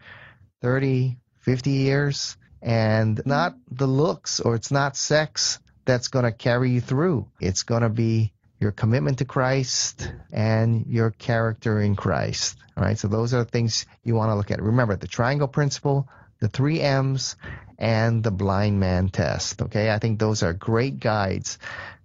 30, 0.62 1.18
50 1.40 1.70
years 1.70 2.36
and 2.62 3.20
not 3.26 3.56
the 3.68 3.88
looks 3.88 4.38
or 4.38 4.54
it's 4.54 4.70
not 4.70 4.96
sex 4.96 5.58
that's 5.84 6.08
going 6.08 6.24
to 6.24 6.32
carry 6.32 6.70
you 6.70 6.80
through. 6.80 7.28
It's 7.40 7.62
going 7.62 7.82
to 7.82 7.88
be 7.88 8.32
your 8.60 8.72
commitment 8.72 9.18
to 9.18 9.24
Christ 9.24 10.10
and 10.32 10.86
your 10.86 11.10
character 11.10 11.80
in 11.80 11.96
Christ. 11.96 12.56
All 12.76 12.84
right. 12.84 12.98
So 12.98 13.08
those 13.08 13.34
are 13.34 13.44
the 13.44 13.50
things 13.50 13.86
you 14.02 14.14
want 14.14 14.30
to 14.30 14.34
look 14.34 14.50
at. 14.50 14.62
Remember 14.62 14.96
the 14.96 15.06
triangle 15.06 15.48
principle, 15.48 16.08
the 16.40 16.48
three 16.48 16.80
M's, 16.80 17.36
and 17.78 18.22
the 18.22 18.30
blind 18.30 18.80
man 18.80 19.08
test. 19.08 19.62
Okay. 19.62 19.90
I 19.90 19.98
think 19.98 20.18
those 20.18 20.42
are 20.42 20.52
great 20.52 21.00
guides 21.00 21.58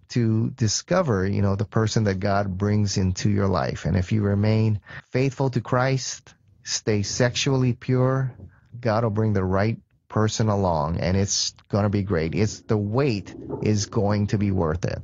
to 0.09 0.50
discover, 0.50 1.27
you 1.27 1.41
know, 1.41 1.55
the 1.55 1.65
person 1.65 2.05
that 2.05 2.19
God 2.19 2.57
brings 2.57 2.98
into 2.98 3.29
your 3.29 3.48
life. 3.48 3.86
And 3.86 3.95
if 3.95 4.12
you 4.12 4.24
remain 4.24 4.81
faithful 5.12 5.51
to 5.51 5.62
Christ, 5.62 6.33
stay 6.63 7.03
sexually 7.03 7.74
pure, 7.74 8.33
God 8.79 9.03
will 9.03 9.12
bring 9.12 9.33
the 9.33 9.43
right 9.43 9.77
person 10.09 10.49
along 10.49 10.99
and 10.99 11.15
it's 11.15 11.53
going 11.69 11.83
to 11.83 11.89
be 11.89 12.03
great. 12.03 12.35
It's 12.35 12.61
the 12.61 12.77
wait 12.77 13.33
is 13.61 13.85
going 13.85 14.27
to 14.27 14.37
be 14.37 14.51
worth 14.51 14.85
it. 14.85 14.99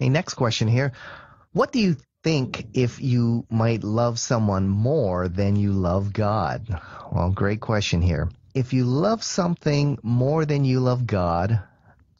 Okay, 0.00 0.08
next 0.08 0.34
question 0.34 0.68
here. 0.68 0.92
What 1.52 1.72
do 1.72 1.80
you 1.80 1.96
think 2.22 2.66
if 2.74 3.00
you 3.00 3.46
might 3.48 3.84
love 3.84 4.18
someone 4.18 4.68
more 4.68 5.28
than 5.28 5.56
you 5.56 5.72
love 5.72 6.12
God? 6.12 6.80
Well, 7.10 7.30
great 7.30 7.60
question 7.60 8.02
here. 8.02 8.28
If 8.54 8.72
you 8.72 8.84
love 8.84 9.22
something 9.22 9.98
more 10.02 10.44
than 10.44 10.64
you 10.64 10.80
love 10.80 11.06
God, 11.06 11.62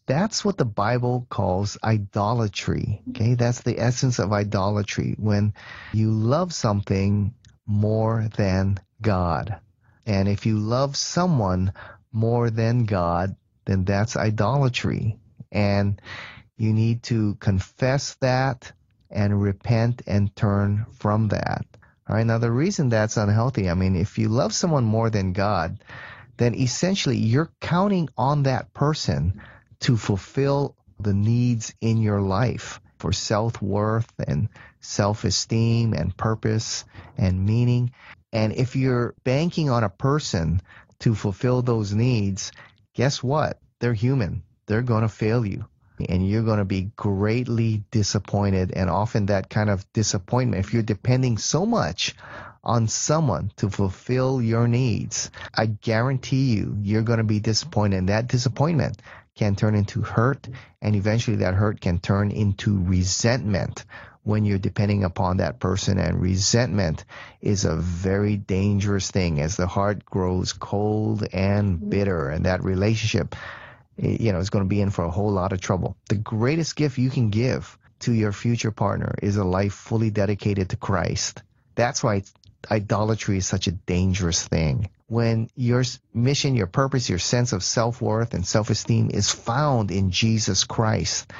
that's 0.06 0.44
what 0.44 0.56
the 0.56 0.64
Bible 0.64 1.26
calls 1.28 1.76
idolatry. 1.84 3.02
Okay, 3.10 3.34
that's 3.34 3.60
the 3.60 3.78
essence 3.78 4.18
of 4.18 4.32
idolatry 4.32 5.14
when 5.18 5.52
you 5.92 6.10
love 6.10 6.54
something 6.54 7.34
more 7.66 8.28
than 8.36 8.78
God. 9.02 9.60
And 10.06 10.26
if 10.26 10.46
you 10.46 10.58
love 10.58 10.96
someone 10.96 11.74
more 12.12 12.50
than 12.50 12.84
God, 12.84 13.36
then 13.64 13.84
that's 13.84 14.16
idolatry. 14.16 15.18
And 15.52 16.00
you 16.56 16.72
need 16.72 17.02
to 17.04 17.34
confess 17.36 18.14
that 18.20 18.72
and 19.10 19.40
repent 19.40 20.02
and 20.06 20.34
turn 20.34 20.86
from 20.98 21.28
that. 21.28 21.64
All 22.08 22.16
right. 22.16 22.26
Now, 22.26 22.38
the 22.38 22.50
reason 22.50 22.88
that's 22.88 23.16
unhealthy, 23.16 23.68
I 23.68 23.74
mean, 23.74 23.94
if 23.94 24.18
you 24.18 24.28
love 24.28 24.52
someone 24.52 24.84
more 24.84 25.10
than 25.10 25.32
God, 25.32 25.78
then 26.38 26.54
essentially 26.54 27.18
you're 27.18 27.50
counting 27.60 28.08
on 28.16 28.44
that 28.44 28.72
person 28.72 29.40
to 29.80 29.96
fulfill 29.96 30.74
the 31.00 31.14
needs 31.14 31.74
in 31.80 31.98
your 31.98 32.20
life 32.20 32.80
for 32.98 33.12
self 33.12 33.60
worth 33.62 34.10
and 34.26 34.48
self 34.80 35.24
esteem 35.24 35.92
and 35.92 36.16
purpose 36.16 36.84
and 37.16 37.44
meaning. 37.44 37.92
And 38.32 38.52
if 38.52 38.76
you're 38.76 39.14
banking 39.24 39.70
on 39.70 39.84
a 39.84 39.88
person 39.88 40.60
to 41.00 41.14
fulfill 41.14 41.62
those 41.62 41.94
needs, 41.94 42.52
guess 42.94 43.22
what? 43.22 43.60
They're 43.80 43.94
human. 43.94 44.42
They're 44.66 44.82
going 44.82 45.02
to 45.02 45.08
fail 45.08 45.46
you. 45.46 45.66
And 46.08 46.28
you're 46.28 46.44
going 46.44 46.58
to 46.58 46.64
be 46.64 46.90
greatly 46.94 47.82
disappointed. 47.90 48.72
And 48.74 48.88
often 48.88 49.26
that 49.26 49.50
kind 49.50 49.68
of 49.68 49.90
disappointment, 49.92 50.64
if 50.64 50.72
you're 50.72 50.82
depending 50.82 51.38
so 51.38 51.66
much 51.66 52.14
on 52.62 52.86
someone 52.86 53.50
to 53.56 53.68
fulfill 53.68 54.40
your 54.40 54.68
needs, 54.68 55.30
I 55.54 55.66
guarantee 55.66 56.54
you, 56.54 56.76
you're 56.80 57.02
going 57.02 57.18
to 57.18 57.24
be 57.24 57.40
disappointed. 57.40 57.96
And 57.96 58.08
that 58.10 58.28
disappointment 58.28 59.00
can 59.34 59.56
turn 59.56 59.74
into 59.74 60.02
hurt. 60.02 60.48
And 60.80 60.94
eventually 60.94 61.38
that 61.38 61.54
hurt 61.54 61.80
can 61.80 61.98
turn 61.98 62.30
into 62.30 62.80
resentment 62.84 63.84
when 64.28 64.44
you're 64.44 64.58
depending 64.58 65.04
upon 65.04 65.38
that 65.38 65.58
person. 65.58 65.98
And 65.98 66.20
resentment 66.20 67.06
is 67.40 67.64
a 67.64 67.74
very 67.74 68.36
dangerous 68.36 69.10
thing 69.10 69.40
as 69.40 69.56
the 69.56 69.66
heart 69.66 70.04
grows 70.04 70.52
cold 70.52 71.26
and 71.32 71.78
mm-hmm. 71.78 71.88
bitter, 71.88 72.28
and 72.28 72.44
that 72.44 72.62
relationship, 72.62 73.34
eh, 74.02 74.18
you 74.20 74.32
know, 74.32 74.38
is 74.38 74.50
going 74.50 74.64
to 74.64 74.68
be 74.68 74.82
in 74.82 74.90
for 74.90 75.06
a 75.06 75.10
whole 75.10 75.32
lot 75.32 75.54
of 75.54 75.62
trouble. 75.62 75.96
The 76.10 76.16
greatest 76.16 76.76
gift 76.76 76.98
you 76.98 77.08
can 77.08 77.30
give 77.30 77.78
to 78.00 78.12
your 78.12 78.32
future 78.32 78.70
partner 78.70 79.14
is 79.22 79.38
a 79.38 79.44
life 79.44 79.72
fully 79.72 80.10
dedicated 80.10 80.68
to 80.70 80.76
Christ. 80.76 81.42
That's 81.74 82.04
why 82.04 82.22
idolatry 82.70 83.38
is 83.38 83.46
such 83.46 83.66
a 83.66 83.72
dangerous 83.72 84.46
thing. 84.46 84.90
When 85.06 85.48
your 85.56 85.84
mission, 86.12 86.54
your 86.54 86.66
purpose, 86.66 87.08
your 87.08 87.18
sense 87.18 87.54
of 87.54 87.62
self 87.62 88.02
worth 88.02 88.34
and 88.34 88.46
self 88.46 88.68
esteem 88.68 89.08
is 89.10 89.30
found 89.30 89.90
in 89.90 90.10
Jesus 90.10 90.64
Christ, 90.64 91.32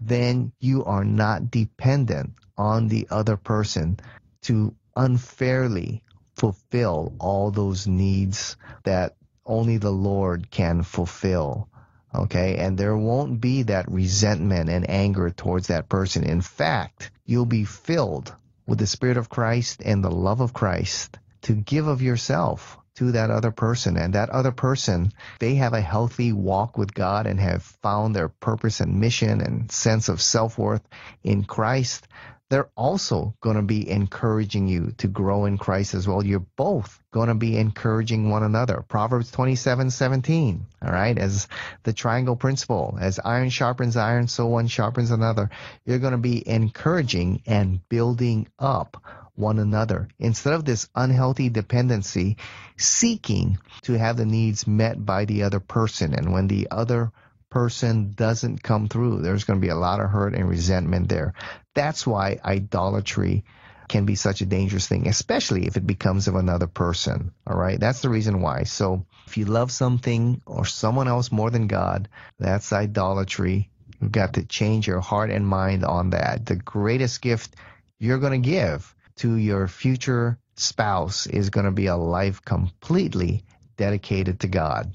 then 0.00 0.52
you 0.60 0.84
are 0.84 1.04
not 1.04 1.50
dependent 1.50 2.34
on 2.56 2.88
the 2.88 3.06
other 3.10 3.36
person 3.36 3.98
to 4.42 4.74
unfairly 4.96 6.02
fulfill 6.36 7.12
all 7.18 7.50
those 7.50 7.86
needs 7.86 8.56
that 8.84 9.16
only 9.44 9.78
the 9.78 9.92
Lord 9.92 10.50
can 10.50 10.82
fulfill. 10.82 11.68
Okay. 12.14 12.56
And 12.56 12.78
there 12.78 12.96
won't 12.96 13.40
be 13.40 13.64
that 13.64 13.90
resentment 13.90 14.70
and 14.70 14.88
anger 14.88 15.30
towards 15.30 15.68
that 15.68 15.88
person. 15.88 16.24
In 16.24 16.40
fact, 16.40 17.10
you'll 17.26 17.46
be 17.46 17.64
filled 17.64 18.32
with 18.66 18.78
the 18.78 18.86
Spirit 18.86 19.16
of 19.16 19.28
Christ 19.28 19.82
and 19.84 20.02
the 20.02 20.10
love 20.10 20.40
of 20.40 20.52
Christ 20.52 21.18
to 21.42 21.54
give 21.54 21.86
of 21.86 22.02
yourself 22.02 22.77
to 22.98 23.12
that 23.12 23.30
other 23.30 23.52
person. 23.52 23.96
And 23.96 24.14
that 24.14 24.30
other 24.30 24.52
person, 24.52 25.12
they 25.38 25.54
have 25.56 25.72
a 25.72 25.80
healthy 25.80 26.32
walk 26.32 26.76
with 26.76 26.92
God 26.92 27.26
and 27.26 27.38
have 27.38 27.62
found 27.62 28.14
their 28.14 28.28
purpose 28.28 28.80
and 28.80 29.00
mission 29.00 29.40
and 29.40 29.70
sense 29.70 30.08
of 30.08 30.20
self 30.20 30.58
worth 30.58 30.82
in 31.22 31.44
Christ. 31.44 32.06
They're 32.50 32.70
also 32.76 33.34
going 33.42 33.56
to 33.56 33.62
be 33.62 33.88
encouraging 33.88 34.68
you 34.68 34.92
to 34.98 35.06
grow 35.06 35.44
in 35.44 35.58
Christ 35.58 35.92
as 35.92 36.08
well. 36.08 36.24
You're 36.24 36.46
both 36.56 36.98
going 37.12 37.28
to 37.28 37.34
be 37.34 37.58
encouraging 37.58 38.30
one 38.30 38.42
another. 38.42 38.84
Proverbs 38.88 39.30
27 39.30 39.90
17, 39.90 40.66
all 40.82 40.90
right, 40.90 41.18
as 41.18 41.46
the 41.82 41.92
triangle 41.92 42.36
principle, 42.36 42.96
as 42.98 43.20
iron 43.22 43.50
sharpens 43.50 43.98
iron, 43.98 44.28
so 44.28 44.46
one 44.46 44.66
sharpens 44.66 45.10
another. 45.10 45.50
You're 45.84 45.98
going 45.98 46.12
to 46.12 46.18
be 46.18 46.42
encouraging 46.48 47.42
and 47.46 47.86
building 47.90 48.48
up 48.58 48.96
one 49.38 49.58
another. 49.58 50.08
Instead 50.18 50.54
of 50.54 50.64
this 50.64 50.88
unhealthy 50.94 51.48
dependency 51.48 52.36
seeking 52.76 53.58
to 53.82 53.94
have 53.94 54.16
the 54.16 54.26
needs 54.26 54.66
met 54.66 55.04
by 55.04 55.24
the 55.24 55.44
other 55.44 55.60
person. 55.60 56.14
And 56.14 56.32
when 56.32 56.48
the 56.48 56.68
other 56.70 57.12
person 57.50 58.12
doesn't 58.12 58.62
come 58.62 58.88
through 58.88 59.22
there's 59.22 59.44
going 59.44 59.58
to 59.58 59.64
be 59.64 59.70
a 59.70 59.76
lot 59.76 60.00
of 60.00 60.10
hurt 60.10 60.34
and 60.34 60.48
resentment 60.48 61.08
there. 61.08 61.32
That's 61.74 62.06
why 62.06 62.38
idolatry 62.44 63.44
can 63.88 64.04
be 64.04 64.16
such 64.16 64.42
a 64.42 64.46
dangerous 64.46 64.86
thing 64.86 65.08
especially 65.08 65.66
if 65.66 65.78
it 65.78 65.86
becomes 65.86 66.28
of 66.28 66.34
another 66.34 66.66
person 66.66 67.32
all 67.46 67.56
right? 67.56 67.80
That's 67.80 68.02
the 68.02 68.10
reason 68.10 68.42
why. 68.42 68.64
So 68.64 69.06
if 69.26 69.38
you 69.38 69.46
love 69.46 69.72
something 69.72 70.42
or 70.44 70.66
someone 70.66 71.08
else 71.08 71.32
more 71.32 71.50
than 71.50 71.68
god 71.68 72.08
that's 72.38 72.72
idolatry. 72.72 73.70
You've 74.00 74.12
got 74.12 74.34
to 74.34 74.44
change 74.44 74.86
your 74.86 75.00
heart 75.00 75.30
and 75.30 75.46
mind 75.46 75.84
on 75.84 76.10
that. 76.10 76.44
The 76.44 76.56
greatest 76.56 77.22
gift 77.22 77.56
you're 77.98 78.18
going 78.18 78.42
to 78.42 78.48
give 78.48 78.94
to 79.18 79.36
your 79.36 79.68
future 79.68 80.38
spouse 80.56 81.26
is 81.26 81.50
going 81.50 81.66
to 81.66 81.72
be 81.72 81.86
a 81.86 81.96
life 81.96 82.44
completely 82.44 83.44
dedicated 83.76 84.40
to 84.40 84.48
God. 84.48 84.94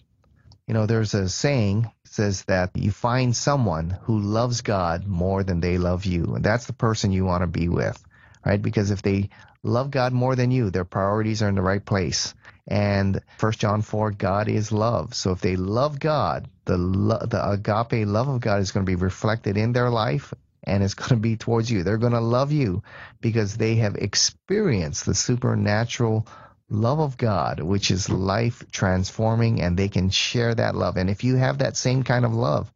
You 0.67 0.73
know, 0.73 0.85
there's 0.85 1.13
a 1.13 1.27
saying 1.27 1.91
says 2.05 2.43
that 2.43 2.71
you 2.75 2.91
find 2.91 3.35
someone 3.35 3.97
who 4.03 4.19
loves 4.19 4.61
God 4.61 5.07
more 5.07 5.43
than 5.43 5.59
they 5.59 5.77
love 5.77 6.05
you, 6.05 6.35
and 6.35 6.43
that's 6.43 6.67
the 6.67 6.73
person 6.73 7.11
you 7.11 7.25
want 7.25 7.41
to 7.41 7.47
be 7.47 7.67
with, 7.69 8.01
right? 8.45 8.61
Because 8.61 8.91
if 8.91 9.01
they 9.01 9.29
love 9.63 9.91
God 9.91 10.13
more 10.13 10.35
than 10.35 10.51
you, 10.51 10.69
their 10.69 10.85
priorities 10.85 11.41
are 11.41 11.49
in 11.49 11.55
the 11.55 11.61
right 11.61 11.83
place. 11.83 12.33
And 12.67 13.19
1 13.39 13.51
John 13.53 13.81
4, 13.81 14.11
God 14.11 14.47
is 14.47 14.71
love. 14.71 15.15
So 15.15 15.31
if 15.31 15.41
they 15.41 15.55
love 15.55 15.99
God, 15.99 16.47
the 16.65 16.77
lo- 16.77 17.25
the 17.25 17.49
agape 17.49 18.07
love 18.07 18.29
of 18.29 18.39
God 18.39 18.61
is 18.61 18.71
going 18.71 18.85
to 18.85 18.89
be 18.89 18.95
reflected 18.95 19.57
in 19.57 19.73
their 19.73 19.89
life 19.89 20.33
and 20.63 20.83
it's 20.83 20.93
going 20.93 21.09
to 21.09 21.15
be 21.17 21.37
towards 21.37 21.69
you. 21.69 21.83
They're 21.83 21.97
going 21.97 22.13
to 22.13 22.19
love 22.19 22.51
you 22.51 22.83
because 23.21 23.57
they 23.57 23.75
have 23.75 23.95
experienced 23.95 25.05
the 25.05 25.15
supernatural 25.15 26.27
love 26.69 26.99
of 26.99 27.17
God, 27.17 27.59
which 27.59 27.91
is 27.91 28.09
life 28.09 28.63
transforming, 28.71 29.61
and 29.61 29.77
they 29.77 29.89
can 29.89 30.09
share 30.09 30.55
that 30.55 30.75
love. 30.75 30.97
And 30.97 31.09
if 31.09 31.23
you 31.23 31.35
have 31.35 31.59
that 31.59 31.77
same 31.77 32.03
kind 32.03 32.25
of 32.25 32.33
love, 32.33 32.71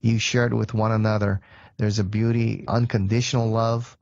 you 0.00 0.18
share 0.18 0.46
it 0.46 0.54
with 0.54 0.74
one 0.74 0.92
another. 0.92 1.40
There's 1.76 1.98
a 1.98 2.04
beauty, 2.04 2.64
unconditional 2.66 3.50
love 3.50 3.96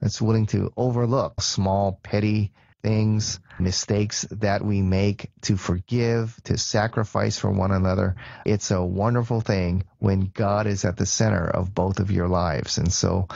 that's 0.00 0.22
willing 0.22 0.46
to 0.46 0.72
overlook 0.76 1.40
small, 1.40 2.00
petty 2.02 2.52
things, 2.86 3.40
mistakes 3.58 4.26
that 4.30 4.62
we 4.64 4.82
make, 4.82 5.30
to 5.42 5.56
forgive, 5.56 6.38
to 6.44 6.56
sacrifice 6.56 7.36
for 7.38 7.50
one 7.50 7.72
another. 7.72 8.14
It's 8.44 8.70
a 8.70 8.84
wonderful 8.84 9.40
thing 9.42 9.84
when 9.98 10.30
God 10.32 10.68
is 10.68 10.84
at 10.84 10.96
the 10.96 11.06
center 11.06 11.46
of 11.46 11.74
both 11.74 11.98
of 11.98 12.10
your 12.10 12.28
lives. 12.28 12.78
And 12.78 12.92
so 12.92 13.26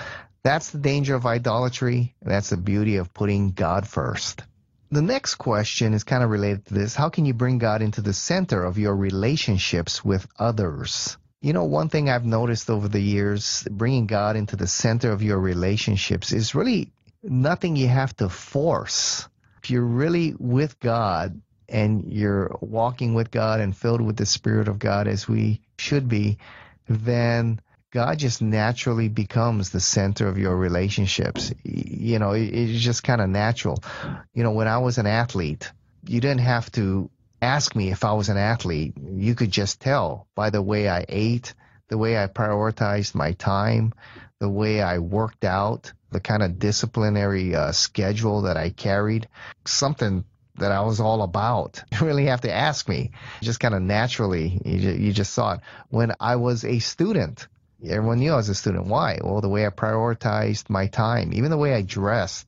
That's 0.43 0.71
the 0.71 0.79
danger 0.79 1.15
of 1.15 1.27
idolatry. 1.27 2.15
That's 2.23 2.51
the 2.51 2.57
beauty 2.57 2.97
of 2.97 3.13
putting 3.13 3.51
God 3.53 3.87
first. 3.87 4.43
The 4.91 5.03
next 5.03 5.37
question 5.37 5.93
is 5.95 6.05
kind 6.05 6.25
of 6.25 6.31
related 6.31 6.67
to 6.67 6.75
this. 6.75 6.95
How 6.95 7.11
can 7.11 7.27
you 7.27 7.35
bring 7.35 7.59
God 7.59 7.83
into 7.83 8.01
the 8.01 8.13
center 8.13 8.65
of 8.65 8.79
your 8.79 8.97
relationships 8.97 10.05
with 10.05 10.27
others? 10.39 11.17
You 11.43 11.53
know, 11.53 11.65
one 11.65 11.89
thing 11.89 12.11
I've 12.11 12.25
noticed 12.25 12.71
over 12.71 12.89
the 12.89 13.01
years, 13.01 13.67
bringing 13.71 14.07
God 14.07 14.37
into 14.37 14.57
the 14.57 14.67
center 14.67 15.13
of 15.13 15.23
your 15.23 15.39
relationships 15.39 16.33
is 16.33 16.55
really 16.55 16.91
nothing 17.23 17.77
you 17.77 17.89
have 17.89 18.17
to 18.17 18.29
force. 18.29 19.29
If 19.63 19.71
you're 19.71 19.83
really 19.83 20.35
with 20.39 20.81
God 20.81 21.41
and 21.69 22.13
you're 22.13 22.57
walking 22.61 23.15
with 23.15 23.31
God 23.31 23.61
and 23.61 23.77
filled 23.77 24.01
with 24.01 24.17
the 24.17 24.27
Spirit 24.27 24.69
of 24.69 24.79
God 24.79 25.07
as 25.07 25.29
we 25.29 25.61
should 25.79 26.09
be, 26.09 26.39
then 26.89 27.61
God 27.91 28.19
just 28.19 28.41
naturally 28.41 29.09
becomes 29.09 29.71
the 29.71 29.81
center 29.81 30.29
of 30.29 30.39
your 30.39 30.57
relationships. 30.57 31.53
You 31.63 32.19
know, 32.19 32.33
it's 32.33 32.81
just 32.81 33.03
kind 33.03 33.21
of 33.21 33.29
natural. 33.29 33.83
You 34.33 34.45
know, 34.45 34.53
when 34.53 34.69
I 34.69 34.79
was 34.79 34.99
an 34.99 35.07
athlete, 35.07 35.71
you 36.07 36.21
didn't 36.21 36.41
have 36.41 36.71
to 36.73 37.11
ask 37.43 37.75
me 37.77 37.91
if 37.91 38.05
I 38.05 38.13
was 38.13 38.29
an 38.29 38.39
athlete. 38.39 38.95
You 38.97 39.35
could 39.35 39.51
just 39.51 39.81
tell 39.81 40.27
by 40.35 40.51
the 40.51 40.63
way 40.63 40.89
I 40.89 41.05
ate, 41.09 41.55
the 41.89 41.99
way 41.99 42.17
I 42.17 42.29
prioritized 42.29 43.15
my 43.15 43.33
time, 43.33 43.93
the 44.39 44.49
way 44.49 44.81
I 44.81 44.99
worked 44.99 45.45
out, 45.45 45.93
the 46.11 46.21
kind 46.21 46.43
of 46.43 46.59
disciplinary 46.59 47.55
uh, 47.55 47.73
schedule 47.73 48.43
that 48.43 48.57
I 48.57 48.71
carried, 48.71 49.29
something 49.65 50.25
that 50.57 50.73
I 50.73 50.83
was 50.83 51.01
all 51.01 51.23
about. 51.23 51.83
You 51.93 52.07
really 52.07 52.27
have 52.27 52.43
to 52.43 52.53
ask 52.53 52.89
me. 52.89 53.13
Just 53.43 53.61
kind 53.61 53.75
of 53.75 53.83
naturally, 53.83 54.61
you, 54.65 54.91
you 54.91 55.13
just 55.13 55.33
saw 55.33 55.55
it. 55.55 55.61
When 55.89 56.13
I 56.21 56.37
was 56.37 56.65
a 56.65 56.79
student, 56.79 57.47
everyone 57.85 58.19
knew 58.19 58.33
I 58.33 58.37
was 58.37 58.49
a 58.49 58.55
student. 58.55 58.87
Why? 58.87 59.19
Well, 59.23 59.41
the 59.41 59.49
way 59.49 59.67
I 59.67 59.71
prioritized 59.71 60.71
my 60.71 60.87
time, 60.87 61.33
even 61.35 61.51
the 61.51 61.59
way 61.59 61.75
I 61.75 61.83
dressed, 61.83 62.47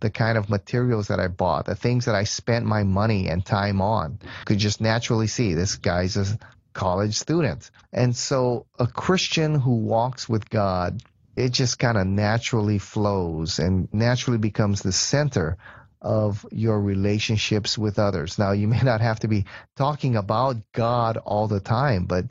the 0.00 0.10
kind 0.10 0.36
of 0.36 0.50
materials 0.50 1.08
that 1.08 1.20
I 1.20 1.28
bought, 1.28 1.66
the 1.66 1.74
things 1.74 2.06
that 2.06 2.14
I 2.14 2.24
spent 2.24 2.66
my 2.66 2.82
money 2.82 3.28
and 3.28 3.44
time 3.44 3.80
on, 3.80 4.18
could 4.44 4.58
just 4.58 4.80
naturally 4.80 5.28
see 5.28 5.54
this 5.54 5.76
guy's 5.76 6.16
a 6.16 6.38
college 6.72 7.16
student. 7.16 7.70
And 7.92 8.16
so 8.16 8.66
a 8.78 8.86
Christian 8.86 9.54
who 9.54 9.76
walks 9.76 10.28
with 10.28 10.50
God, 10.50 11.02
it 11.36 11.50
just 11.50 11.78
kind 11.78 11.96
of 11.96 12.06
naturally 12.06 12.78
flows 12.78 13.58
and 13.58 13.88
naturally 13.92 14.38
becomes 14.38 14.82
the 14.82 14.92
center 14.92 15.56
of 16.00 16.44
your 16.50 16.80
relationships 16.80 17.78
with 17.78 17.98
others. 17.98 18.38
Now, 18.38 18.52
you 18.52 18.68
may 18.74 18.80
not 18.82 19.00
have 19.00 19.20
to 19.20 19.28
be 19.28 19.46
talking 19.76 20.16
about 20.16 20.56
God 20.72 21.16
all 21.16 21.48
the 21.48 21.60
time, 21.60 22.04
but 22.06 22.26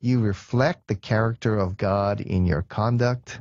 you 0.00 0.20
reflect 0.20 0.86
the 0.86 0.94
character 0.94 1.56
of 1.56 1.78
God 1.78 2.20
in 2.20 2.44
your 2.44 2.62
conduct, 2.62 3.40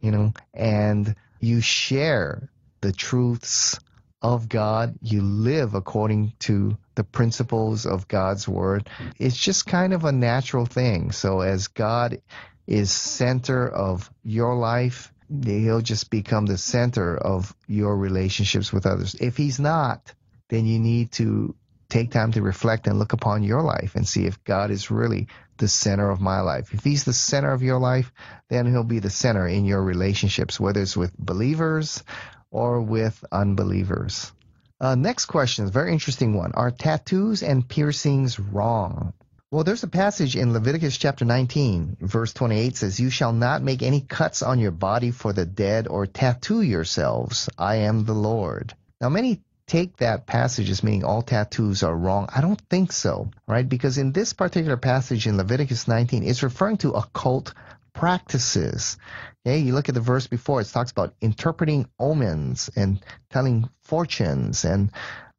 you 0.00 0.10
know, 0.10 0.32
and 0.54 1.14
you 1.40 1.60
share 1.60 2.50
the 2.80 2.92
truths 2.92 3.78
of 4.22 4.48
God. 4.48 4.96
You 5.02 5.20
live 5.22 5.74
according 5.74 6.32
to 6.40 6.78
the 6.94 7.04
principles 7.04 7.84
of 7.84 8.08
God's 8.08 8.48
word. 8.48 8.88
It's 9.18 9.36
just 9.36 9.66
kind 9.66 9.92
of 9.92 10.04
a 10.04 10.12
natural 10.12 10.64
thing. 10.64 11.12
So 11.12 11.40
as 11.40 11.68
God 11.68 12.20
is 12.70 12.90
center 12.90 13.68
of 13.68 14.10
your 14.22 14.54
life, 14.54 15.12
he'll 15.44 15.80
just 15.80 16.10
become 16.10 16.46
the 16.46 16.58
center 16.58 17.16
of 17.16 17.54
your 17.66 17.96
relationships 17.96 18.72
with 18.72 18.86
others. 18.86 19.14
If 19.14 19.36
he's 19.36 19.60
not, 19.60 20.12
then 20.48 20.66
you 20.66 20.78
need 20.78 21.12
to 21.12 21.54
take 21.88 22.12
time 22.12 22.32
to 22.32 22.42
reflect 22.42 22.86
and 22.86 22.98
look 22.98 23.12
upon 23.12 23.42
your 23.42 23.62
life 23.62 23.96
and 23.96 24.06
see 24.06 24.24
if 24.24 24.42
God 24.44 24.70
is 24.70 24.90
really 24.90 25.26
the 25.58 25.68
center 25.68 26.08
of 26.08 26.20
my 26.20 26.40
life. 26.40 26.72
If 26.72 26.84
He's 26.84 27.04
the 27.04 27.12
center 27.12 27.52
of 27.52 27.62
your 27.62 27.78
life, 27.78 28.12
then 28.48 28.66
He'll 28.66 28.84
be 28.84 29.00
the 29.00 29.10
center 29.10 29.46
in 29.46 29.64
your 29.64 29.82
relationships, 29.82 30.58
whether 30.58 30.80
it's 30.80 30.96
with 30.96 31.16
believers 31.18 32.02
or 32.50 32.80
with 32.80 33.22
unbelievers. 33.30 34.32
Uh, 34.80 34.94
next 34.94 35.26
question 35.26 35.66
is 35.66 35.70
very 35.70 35.92
interesting 35.92 36.34
one. 36.34 36.52
Are 36.54 36.70
tattoos 36.70 37.42
and 37.42 37.68
piercings 37.68 38.40
wrong? 38.40 39.12
Well, 39.52 39.64
there's 39.64 39.82
a 39.82 39.88
passage 39.88 40.36
in 40.36 40.52
Leviticus 40.52 40.96
chapter 40.96 41.24
19, 41.24 41.96
verse 42.00 42.32
28 42.32 42.76
says, 42.76 43.00
You 43.00 43.10
shall 43.10 43.32
not 43.32 43.62
make 43.62 43.82
any 43.82 44.00
cuts 44.00 44.42
on 44.42 44.60
your 44.60 44.70
body 44.70 45.10
for 45.10 45.32
the 45.32 45.44
dead 45.44 45.88
or 45.88 46.06
tattoo 46.06 46.62
yourselves. 46.62 47.48
I 47.58 47.76
am 47.78 48.04
the 48.04 48.14
Lord. 48.14 48.74
Now, 49.00 49.08
many 49.08 49.40
take 49.66 49.96
that 49.96 50.24
passage 50.24 50.70
as 50.70 50.84
meaning 50.84 51.02
all 51.02 51.22
tattoos 51.22 51.82
are 51.82 51.96
wrong. 51.96 52.28
I 52.32 52.42
don't 52.42 52.60
think 52.70 52.92
so, 52.92 53.32
right? 53.48 53.68
Because 53.68 53.98
in 53.98 54.12
this 54.12 54.34
particular 54.34 54.76
passage 54.76 55.26
in 55.26 55.36
Leviticus 55.36 55.88
19, 55.88 56.22
it's 56.22 56.44
referring 56.44 56.76
to 56.78 56.92
occult 56.92 57.52
practices. 57.92 58.98
Okay, 59.44 59.58
you 59.58 59.74
look 59.74 59.88
at 59.88 59.96
the 59.96 60.00
verse 60.00 60.28
before, 60.28 60.60
it 60.60 60.68
talks 60.68 60.92
about 60.92 61.14
interpreting 61.20 61.88
omens 61.98 62.70
and 62.76 63.04
telling 63.30 63.68
fortunes 63.82 64.64
and 64.64 64.92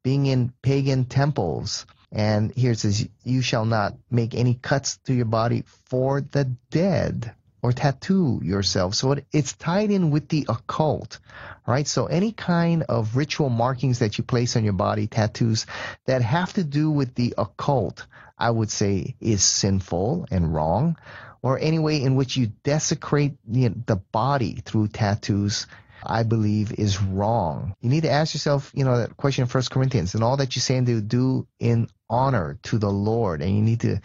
being 0.04 0.26
in 0.26 0.52
pagan 0.60 1.06
temples. 1.06 1.86
And 2.12 2.54
here 2.54 2.72
it 2.72 2.78
says, 2.78 3.08
You 3.24 3.40
shall 3.40 3.64
not 3.64 3.94
make 4.10 4.34
any 4.34 4.54
cuts 4.54 4.98
to 5.06 5.14
your 5.14 5.24
body 5.24 5.64
for 5.86 6.20
the 6.20 6.44
dead 6.70 7.34
or 7.62 7.72
tattoo 7.72 8.40
yourself. 8.42 8.94
So 8.94 9.12
it, 9.12 9.26
it's 9.32 9.52
tied 9.54 9.90
in 9.90 10.10
with 10.10 10.28
the 10.28 10.46
occult, 10.48 11.20
right? 11.66 11.86
So 11.86 12.06
any 12.06 12.32
kind 12.32 12.82
of 12.82 13.16
ritual 13.16 13.48
markings 13.48 14.00
that 14.00 14.18
you 14.18 14.24
place 14.24 14.56
on 14.56 14.64
your 14.64 14.72
body, 14.72 15.06
tattoos 15.06 15.66
that 16.06 16.22
have 16.22 16.52
to 16.54 16.64
do 16.64 16.90
with 16.90 17.14
the 17.14 17.34
occult, 17.38 18.06
I 18.36 18.50
would 18.50 18.70
say 18.70 19.14
is 19.20 19.44
sinful 19.44 20.26
and 20.30 20.52
wrong. 20.52 20.96
Or 21.40 21.58
any 21.58 21.78
way 21.78 22.02
in 22.02 22.14
which 22.14 22.36
you 22.36 22.52
desecrate 22.62 23.36
you 23.50 23.74
the 23.86 23.96
body 23.96 24.62
through 24.64 24.88
tattoos, 24.88 25.66
I 26.04 26.22
believe 26.22 26.72
is 26.72 27.00
wrong. 27.00 27.74
You 27.80 27.90
need 27.90 28.02
to 28.02 28.10
ask 28.10 28.34
yourself, 28.34 28.70
you 28.74 28.84
know, 28.84 28.98
that 28.98 29.16
question 29.16 29.42
in 29.42 29.48
First 29.48 29.70
Corinthians, 29.70 30.14
and 30.14 30.24
all 30.24 30.36
that 30.38 30.56
you 30.56 30.60
say 30.60 30.76
and 30.76 30.86
do, 30.86 31.00
do 31.00 31.46
in 31.58 31.88
honor 32.08 32.58
to 32.64 32.78
the 32.78 32.90
Lord. 32.90 33.42
And 33.42 33.54
you 33.54 33.62
need 33.62 33.80
to 33.80 34.00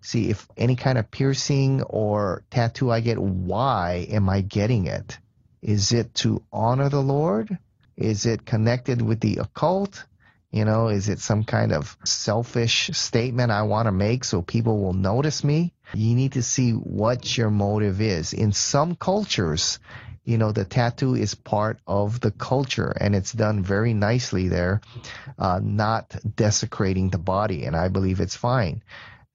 see 0.00 0.30
if 0.30 0.46
any 0.56 0.76
kind 0.76 0.98
of 0.98 1.10
piercing 1.10 1.82
or 1.82 2.44
tattoo 2.50 2.90
I 2.90 3.00
get, 3.00 3.18
why 3.18 4.06
am 4.10 4.28
I 4.28 4.42
getting 4.42 4.86
it? 4.86 5.18
Is 5.62 5.92
it 5.92 6.14
to 6.16 6.42
honor 6.52 6.88
the 6.88 7.02
Lord? 7.02 7.58
Is 7.96 8.26
it 8.26 8.44
connected 8.44 9.00
with 9.00 9.20
the 9.20 9.38
occult? 9.38 10.04
You 10.50 10.64
know, 10.64 10.88
is 10.88 11.08
it 11.08 11.18
some 11.18 11.42
kind 11.42 11.72
of 11.72 11.96
selfish 12.04 12.90
statement 12.92 13.50
I 13.50 13.62
want 13.62 13.86
to 13.86 13.92
make 13.92 14.22
so 14.22 14.40
people 14.40 14.78
will 14.80 14.92
notice 14.92 15.42
me? 15.42 15.72
You 15.94 16.14
need 16.14 16.32
to 16.32 16.42
see 16.42 16.70
what 16.72 17.36
your 17.36 17.50
motive 17.50 18.00
is. 18.00 18.32
In 18.32 18.52
some 18.52 18.94
cultures, 18.94 19.80
you 20.24 20.38
know, 20.38 20.52
the 20.52 20.64
tattoo 20.64 21.14
is 21.14 21.34
part 21.34 21.78
of 21.86 22.20
the 22.20 22.30
culture 22.30 22.94
and 22.98 23.14
it's 23.14 23.32
done 23.32 23.62
very 23.62 23.92
nicely 23.92 24.48
there, 24.48 24.80
uh, 25.38 25.60
not 25.62 26.16
desecrating 26.36 27.10
the 27.10 27.18
body. 27.18 27.64
And 27.64 27.76
I 27.76 27.88
believe 27.88 28.20
it's 28.20 28.36
fine. 28.36 28.82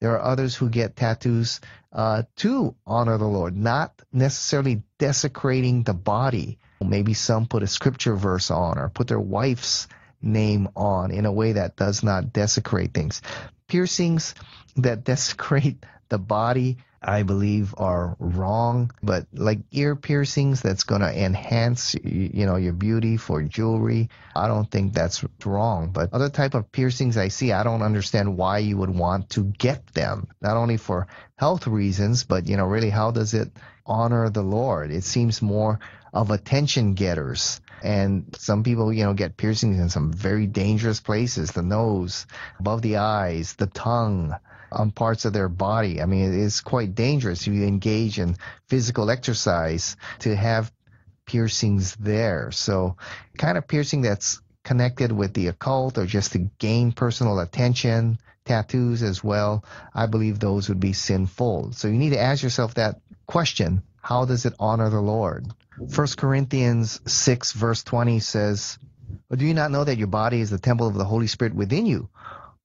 There 0.00 0.12
are 0.12 0.22
others 0.22 0.56
who 0.56 0.68
get 0.68 0.96
tattoos 0.96 1.60
uh, 1.92 2.24
to 2.36 2.74
honor 2.86 3.18
the 3.18 3.26
Lord, 3.26 3.56
not 3.56 3.92
necessarily 4.12 4.82
desecrating 4.98 5.82
the 5.82 5.94
body. 5.94 6.58
Maybe 6.80 7.14
some 7.14 7.46
put 7.46 7.62
a 7.62 7.66
scripture 7.66 8.16
verse 8.16 8.50
on 8.50 8.78
or 8.78 8.88
put 8.88 9.08
their 9.08 9.20
wife's 9.20 9.86
name 10.22 10.68
on 10.74 11.10
in 11.10 11.26
a 11.26 11.32
way 11.32 11.52
that 11.52 11.76
does 11.76 12.02
not 12.02 12.32
desecrate 12.32 12.94
things. 12.94 13.22
Piercings 13.68 14.34
that 14.76 15.04
desecrate 15.04 15.84
the 16.08 16.18
body 16.18 16.78
I 17.02 17.22
believe 17.22 17.74
are 17.78 18.16
wrong. 18.18 18.92
But 19.02 19.26
like 19.32 19.60
ear 19.72 19.96
piercings, 19.96 20.60
that's 20.60 20.84
going 20.84 21.00
to 21.00 21.24
enhance, 21.24 21.94
you 21.94 22.44
know, 22.46 22.56
your 22.56 22.74
beauty 22.74 23.16
for 23.16 23.42
jewelry. 23.42 24.10
I 24.36 24.48
don't 24.48 24.70
think 24.70 24.92
that's 24.92 25.24
wrong. 25.44 25.90
But 25.92 26.12
other 26.12 26.28
type 26.28 26.54
of 26.54 26.70
piercings 26.72 27.16
I 27.16 27.28
see, 27.28 27.52
I 27.52 27.62
don't 27.62 27.82
understand 27.82 28.36
why 28.36 28.58
you 28.58 28.76
would 28.76 28.90
want 28.90 29.30
to 29.30 29.44
get 29.44 29.86
them. 29.88 30.28
Not 30.42 30.56
only 30.56 30.76
for 30.76 31.06
health 31.36 31.66
reasons, 31.66 32.24
but 32.24 32.46
you 32.46 32.56
know, 32.56 32.66
really, 32.66 32.90
how 32.90 33.10
does 33.10 33.32
it 33.34 33.50
honor 33.86 34.28
the 34.28 34.42
Lord? 34.42 34.90
It 34.90 35.04
seems 35.04 35.40
more 35.40 35.80
of 36.12 36.30
attention 36.30 36.94
getters. 36.94 37.60
And 37.82 38.34
some 38.38 38.62
people, 38.62 38.92
you 38.92 39.04
know, 39.04 39.14
get 39.14 39.38
piercings 39.38 39.78
in 39.78 39.88
some 39.88 40.12
very 40.12 40.46
dangerous 40.46 41.00
places 41.00 41.52
the 41.52 41.62
nose, 41.62 42.26
above 42.58 42.82
the 42.82 42.98
eyes, 42.98 43.54
the 43.54 43.68
tongue, 43.68 44.34
on 44.72 44.90
parts 44.90 45.24
of 45.24 45.32
their 45.32 45.48
body. 45.48 46.00
I 46.00 46.06
mean, 46.06 46.42
it's 46.42 46.60
quite 46.60 46.94
dangerous 46.94 47.46
if 47.46 47.52
you 47.52 47.64
engage 47.64 48.18
in 48.18 48.36
physical 48.68 49.10
exercise 49.10 49.96
to 50.20 50.34
have 50.34 50.72
piercings 51.26 51.96
there. 51.96 52.50
So, 52.50 52.96
kind 53.38 53.56
of 53.58 53.68
piercing 53.68 54.02
that's 54.02 54.40
connected 54.64 55.12
with 55.12 55.34
the 55.34 55.48
occult 55.48 55.98
or 55.98 56.06
just 56.06 56.32
to 56.32 56.50
gain 56.58 56.92
personal 56.92 57.38
attention, 57.40 58.18
tattoos 58.44 59.02
as 59.02 59.22
well, 59.22 59.64
I 59.94 60.06
believe 60.06 60.38
those 60.38 60.68
would 60.68 60.80
be 60.80 60.92
sinful. 60.92 61.72
So, 61.72 61.88
you 61.88 61.98
need 61.98 62.10
to 62.10 62.20
ask 62.20 62.42
yourself 62.42 62.74
that 62.74 63.00
question 63.26 63.82
how 64.02 64.24
does 64.24 64.46
it 64.46 64.54
honor 64.58 64.88
the 64.88 65.00
Lord? 65.00 65.46
1 65.76 66.06
Corinthians 66.16 67.00
6, 67.06 67.52
verse 67.52 67.82
20 67.84 68.18
says, 68.20 68.78
do 69.34 69.44
you 69.44 69.54
not 69.54 69.70
know 69.70 69.84
that 69.84 69.98
your 69.98 70.08
body 70.08 70.40
is 70.40 70.50
the 70.50 70.58
temple 70.58 70.88
of 70.88 70.94
the 70.94 71.04
Holy 71.04 71.26
Spirit 71.26 71.54
within 71.54 71.86
you, 71.86 72.08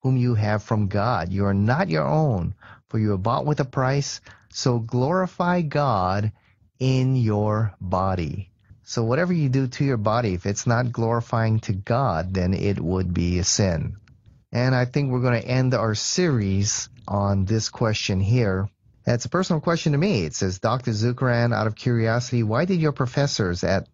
whom 0.05 0.17
you 0.17 0.35
have 0.35 0.61
from 0.61 0.87
God. 0.87 1.33
You 1.33 1.45
are 1.47 1.53
not 1.55 1.89
your 1.89 2.05
own, 2.05 2.53
for 2.89 2.99
you 2.99 3.13
are 3.13 3.17
bought 3.17 3.47
with 3.47 3.59
a 3.59 3.65
price. 3.65 4.21
So 4.49 4.77
glorify 4.77 5.61
God 5.61 6.31
in 6.77 7.15
your 7.15 7.73
body. 7.81 8.51
So 8.83 9.03
whatever 9.03 9.33
you 9.33 9.49
do 9.49 9.65
to 9.65 9.83
your 9.83 9.97
body, 9.97 10.35
if 10.35 10.45
it's 10.45 10.67
not 10.67 10.91
glorifying 10.91 11.59
to 11.61 11.73
God, 11.73 12.35
then 12.35 12.53
it 12.53 12.79
would 12.79 13.15
be 13.15 13.39
a 13.39 13.43
sin. 13.43 13.95
And 14.51 14.75
I 14.75 14.85
think 14.85 15.11
we're 15.11 15.21
going 15.21 15.41
to 15.41 15.47
end 15.47 15.73
our 15.73 15.95
series 15.95 16.87
on 17.07 17.45
this 17.45 17.69
question 17.69 18.19
here. 18.19 18.69
It's 19.07 19.25
a 19.25 19.29
personal 19.29 19.59
question 19.59 19.93
to 19.93 19.97
me. 19.97 20.23
It 20.23 20.35
says, 20.35 20.59
Dr. 20.59 20.91
Zukeran, 20.91 21.51
out 21.51 21.65
of 21.65 21.73
curiosity, 21.73 22.43
why 22.43 22.65
did 22.65 22.79
your 22.79 22.91
professors 22.91 23.63
at 23.63 23.87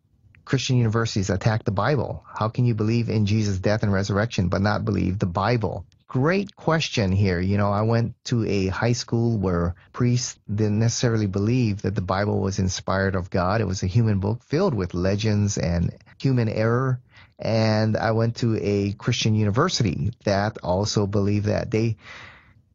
Christian 0.43 0.76
universities 0.76 1.30
attack 1.30 1.63
the 1.63 1.71
Bible? 1.71 2.26
How 2.28 2.50
can 2.50 2.65
you 2.65 2.76
believe 2.76 3.08
in 3.08 3.26
Jesus' 3.26 3.60
death 3.60 3.84
and 3.84 3.93
resurrection 3.93 4.50
but 4.50 4.62
not 4.62 4.84
believe 4.84 5.17
the 5.17 5.26
Bible? 5.26 5.86
Great 6.12 6.58
question 6.58 7.13
here. 7.13 7.39
You 7.39 7.56
know, 7.56 7.71
I 7.71 7.84
went 7.84 8.15
to 8.26 8.45
a 8.45 8.67
high 8.67 8.91
school 8.91 9.38
where 9.38 9.76
priests 9.93 10.38
didn't 10.54 10.80
necessarily 10.80 11.26
believe 11.26 11.84
that 11.84 11.95
the 11.95 12.02
Bible 12.02 12.41
was 12.41 12.60
inspired 12.60 13.15
of 13.15 13.30
God. 13.30 13.62
It 13.62 13.65
was 13.65 13.82
a 13.82 13.88
human 13.88 14.19
book 14.19 14.43
filled 14.43 14.74
with 14.74 14.93
legends 14.93 15.58
and 15.58 15.97
human 16.19 16.50
error. 16.50 17.00
And 17.39 17.95
I 17.95 18.12
went 18.12 18.36
to 18.39 18.60
a 18.62 18.91
Christian 18.91 19.36
university 19.36 20.12
that 20.26 20.58
also 20.62 21.08
believed 21.08 21.45
that. 21.45 21.71
They 21.71 21.95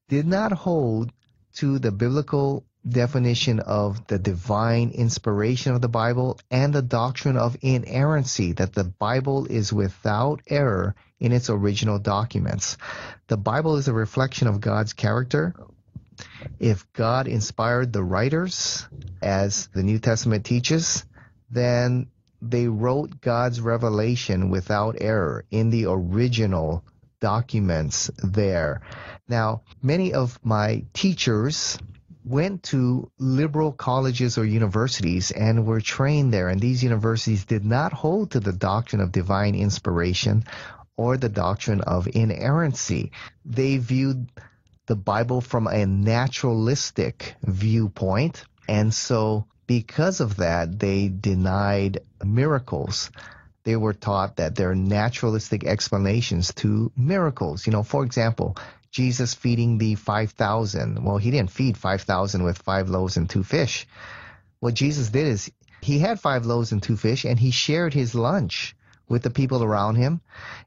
did 0.09 0.27
not 0.27 0.53
hold 0.53 1.13
to 1.57 1.79
the 1.79 1.93
biblical 1.93 2.65
definition 2.89 3.61
of 3.61 4.07
the 4.07 4.19
divine 4.19 4.93
inspiration 4.93 5.75
of 5.75 5.83
the 5.83 5.91
Bible 5.91 6.41
and 6.51 6.73
the 6.73 6.81
doctrine 6.81 7.37
of 7.37 7.59
inerrancy, 7.61 8.53
that 8.53 8.73
the 8.73 8.85
Bible 8.85 9.45
is 9.45 9.75
without 9.75 10.41
error 10.47 10.95
in 11.19 11.33
its 11.33 11.51
original 11.51 11.99
documents. 11.99 12.77
The 13.29 13.37
Bible 13.37 13.77
is 13.77 13.89
a 13.89 13.93
reflection 13.93 14.49
of 14.49 14.61
God's 14.61 14.93
character. 14.93 15.55
If 16.59 16.91
God 16.93 17.27
inspired 17.27 17.93
the 17.93 18.05
writers, 18.05 18.87
as 19.23 19.69
the 19.69 19.83
New 19.83 19.99
Testament 19.99 20.45
teaches, 20.45 21.05
then 21.51 22.09
they 22.43 22.69
wrote 22.69 23.21
God's 23.21 23.61
revelation 23.61 24.51
without 24.51 24.97
error 25.01 25.45
in 25.51 25.71
the 25.71 25.87
original 25.87 26.85
documents 27.21 28.11
there. 28.23 28.83
Now, 29.29 29.63
many 29.83 30.13
of 30.13 30.39
my 30.45 30.85
teachers 30.93 31.79
went 32.25 32.65
to 32.65 33.11
liberal 33.19 33.73
colleges 33.73 34.37
or 34.37 34.45
universities 34.45 35.31
and 35.31 35.65
were 35.65 35.81
trained 35.81 36.33
there. 36.33 36.49
And 36.49 36.61
these 36.61 36.83
universities 36.83 37.45
did 37.45 37.65
not 37.65 37.93
hold 37.93 38.33
to 38.33 38.41
the 38.41 38.53
doctrine 38.53 39.01
of 39.01 39.13
divine 39.13 39.55
inspiration 39.55 40.45
or 40.97 41.17
the 41.17 41.29
doctrine 41.29 41.81
of 41.83 42.09
inerrancy. 42.13 43.13
They 43.45 43.79
viewed 43.79 44.31
the 44.87 44.97
Bible 44.97 45.41
from 45.41 45.67
a 45.67 45.85
naturalistic 45.87 47.35
viewpoint. 47.43 48.45
And 48.69 48.93
so, 48.95 49.47
because 49.67 50.21
of 50.21 50.37
that, 50.37 50.79
they 50.79 51.09
denied 51.09 52.01
miracles. 52.25 53.11
They 53.65 53.77
were 53.77 53.95
taught 53.95 54.37
that 54.37 54.55
there 54.55 54.71
are 54.71 54.77
naturalistic 54.77 55.65
explanations 55.65 56.55
to 56.55 56.93
miracles. 56.97 57.67
You 57.67 57.73
know, 57.73 57.83
for 57.83 58.05
example, 58.05 58.57
Jesus 58.93 59.35
feeding 59.35 59.79
the 59.79 59.97
5,000. 59.97 61.05
Well, 61.05 61.19
he 61.19 61.31
didn't 61.31 61.51
feed 61.51 61.77
5,000 61.77 62.45
with 62.45 62.59
five 62.59 62.89
loaves 62.89 63.17
and 63.17 63.29
two 63.29 63.43
fish. 63.43 63.87
What 64.61 64.75
Jesus 64.75 65.11
did 65.11 65.27
is 65.27 65.51
he 65.83 65.99
had 65.99 66.21
five 66.21 66.47
loaves 66.47 66.73
and 66.73 66.83
two 66.83 66.97
fish 66.97 67.25
and 67.25 67.39
he 67.39 67.51
shared 67.51 67.93
his 67.93 68.15
lunch 68.15 68.75
with 69.09 69.23
the 69.23 69.31
people 69.31 69.63
around 69.63 69.97
him. 69.97 70.21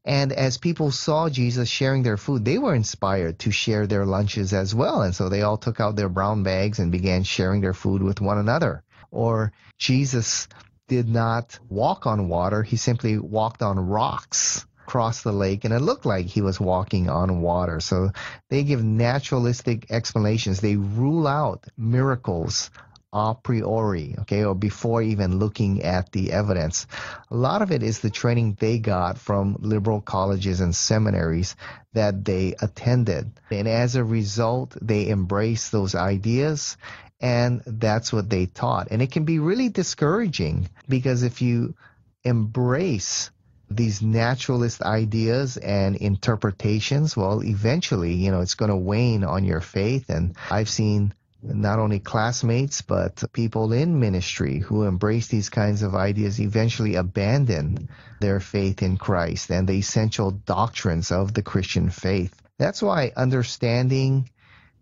And 0.06 0.32
as 0.32 0.58
people 0.58 0.92
saw 0.92 1.30
Jesus 1.30 1.70
sharing 1.70 2.04
their 2.04 2.18
food, 2.18 2.46
they 2.46 2.58
were 2.58 2.76
inspired 2.76 3.40
to 3.40 3.52
share 3.52 3.88
their 3.88 4.06
lunches 4.06 4.54
as 4.54 4.74
well. 4.74 5.02
And 5.02 5.16
so 5.16 5.30
they 5.30 5.42
all 5.42 5.58
took 5.58 5.80
out 5.80 5.96
their 5.96 6.10
brown 6.10 6.44
bags 6.44 6.80
and 6.80 6.92
began 6.92 7.24
sharing 7.24 7.62
their 7.62 7.74
food 7.74 8.02
with 8.02 8.22
one 8.22 8.38
another. 8.38 8.84
Or 9.12 9.52
Jesus 9.78 10.48
did 10.88 11.08
not 11.08 11.60
walk 11.70 12.08
on 12.08 12.30
water, 12.30 12.64
he 12.64 12.78
simply 12.78 13.18
walked 13.18 13.62
on 13.62 13.80
rocks 13.80 14.66
across 14.88 15.22
the 15.22 15.32
lake 15.32 15.66
and 15.66 15.74
it 15.74 15.82
looked 15.82 16.06
like 16.06 16.26
he 16.26 16.42
was 16.42 16.60
walking 16.60 17.10
on 17.10 17.42
water. 17.42 17.80
So 17.80 18.10
they 18.50 18.64
give 18.64 18.84
naturalistic 18.84 19.92
explanations. 19.92 20.62
They 20.62 20.78
rule 20.78 21.28
out 21.28 21.68
miracles 21.78 22.72
a 23.12 23.36
priori, 23.36 24.16
okay, 24.20 24.44
or 24.44 24.56
before 24.56 25.02
even 25.02 25.40
looking 25.40 25.84
at 25.84 26.12
the 26.12 26.32
evidence. 26.32 26.86
A 27.32 27.36
lot 27.36 27.62
of 27.62 27.72
it 27.72 27.82
is 27.82 28.00
the 28.00 28.10
training 28.10 28.58
they 28.60 28.80
got 28.80 29.18
from 29.18 29.58
liberal 29.60 30.02
colleges 30.02 30.62
and 30.62 30.76
seminaries 30.76 31.56
that 31.94 32.24
they 32.24 32.56
attended. 32.62 33.32
And 33.50 33.68
as 33.68 33.96
a 33.96 34.04
result, 34.04 34.78
they 34.82 35.10
embrace 35.10 35.70
those 35.70 35.96
ideas 35.96 36.78
and 37.22 37.62
that's 37.66 38.14
what 38.14 38.30
they 38.30 38.46
taught. 38.46 38.90
And 38.92 39.02
it 39.02 39.12
can 39.12 39.26
be 39.26 39.40
really 39.40 39.70
discouraging 39.70 40.70
because 40.88 41.24
if 41.24 41.42
you 41.42 41.76
embrace 42.24 43.32
these 43.70 44.02
naturalist 44.02 44.82
ideas 44.82 45.58
and 45.58 45.96
interpretations, 45.96 47.16
well, 47.16 47.44
eventually, 47.44 48.14
you 48.14 48.32
know, 48.32 48.42
it's 48.42 48.56
going 48.56 48.72
to 48.72 48.78
wane 48.78 49.24
on 49.24 49.44
your 49.44 49.62
faith. 49.62 50.10
And 50.10 50.36
I've 50.50 50.70
seen 50.70 51.14
not 51.42 51.80
only 51.80 52.00
classmates, 52.00 52.82
but 52.82 53.24
people 53.32 53.72
in 53.72 54.00
ministry 54.00 54.60
who 54.60 54.84
embrace 54.84 55.28
these 55.28 55.50
kinds 55.50 55.82
of 55.82 55.96
ideas 55.96 56.40
eventually 56.40 56.96
abandon 56.96 57.90
their 58.20 58.40
faith 58.40 58.82
in 58.82 58.98
Christ 58.98 59.50
and 59.50 59.68
the 59.68 59.74
essential 59.74 60.32
doctrines 60.32 61.12
of 61.12 61.34
the 61.34 61.42
Christian 61.42 61.90
faith. 61.90 62.42
That's 62.58 62.82
why 62.82 63.14
understanding 63.16 64.30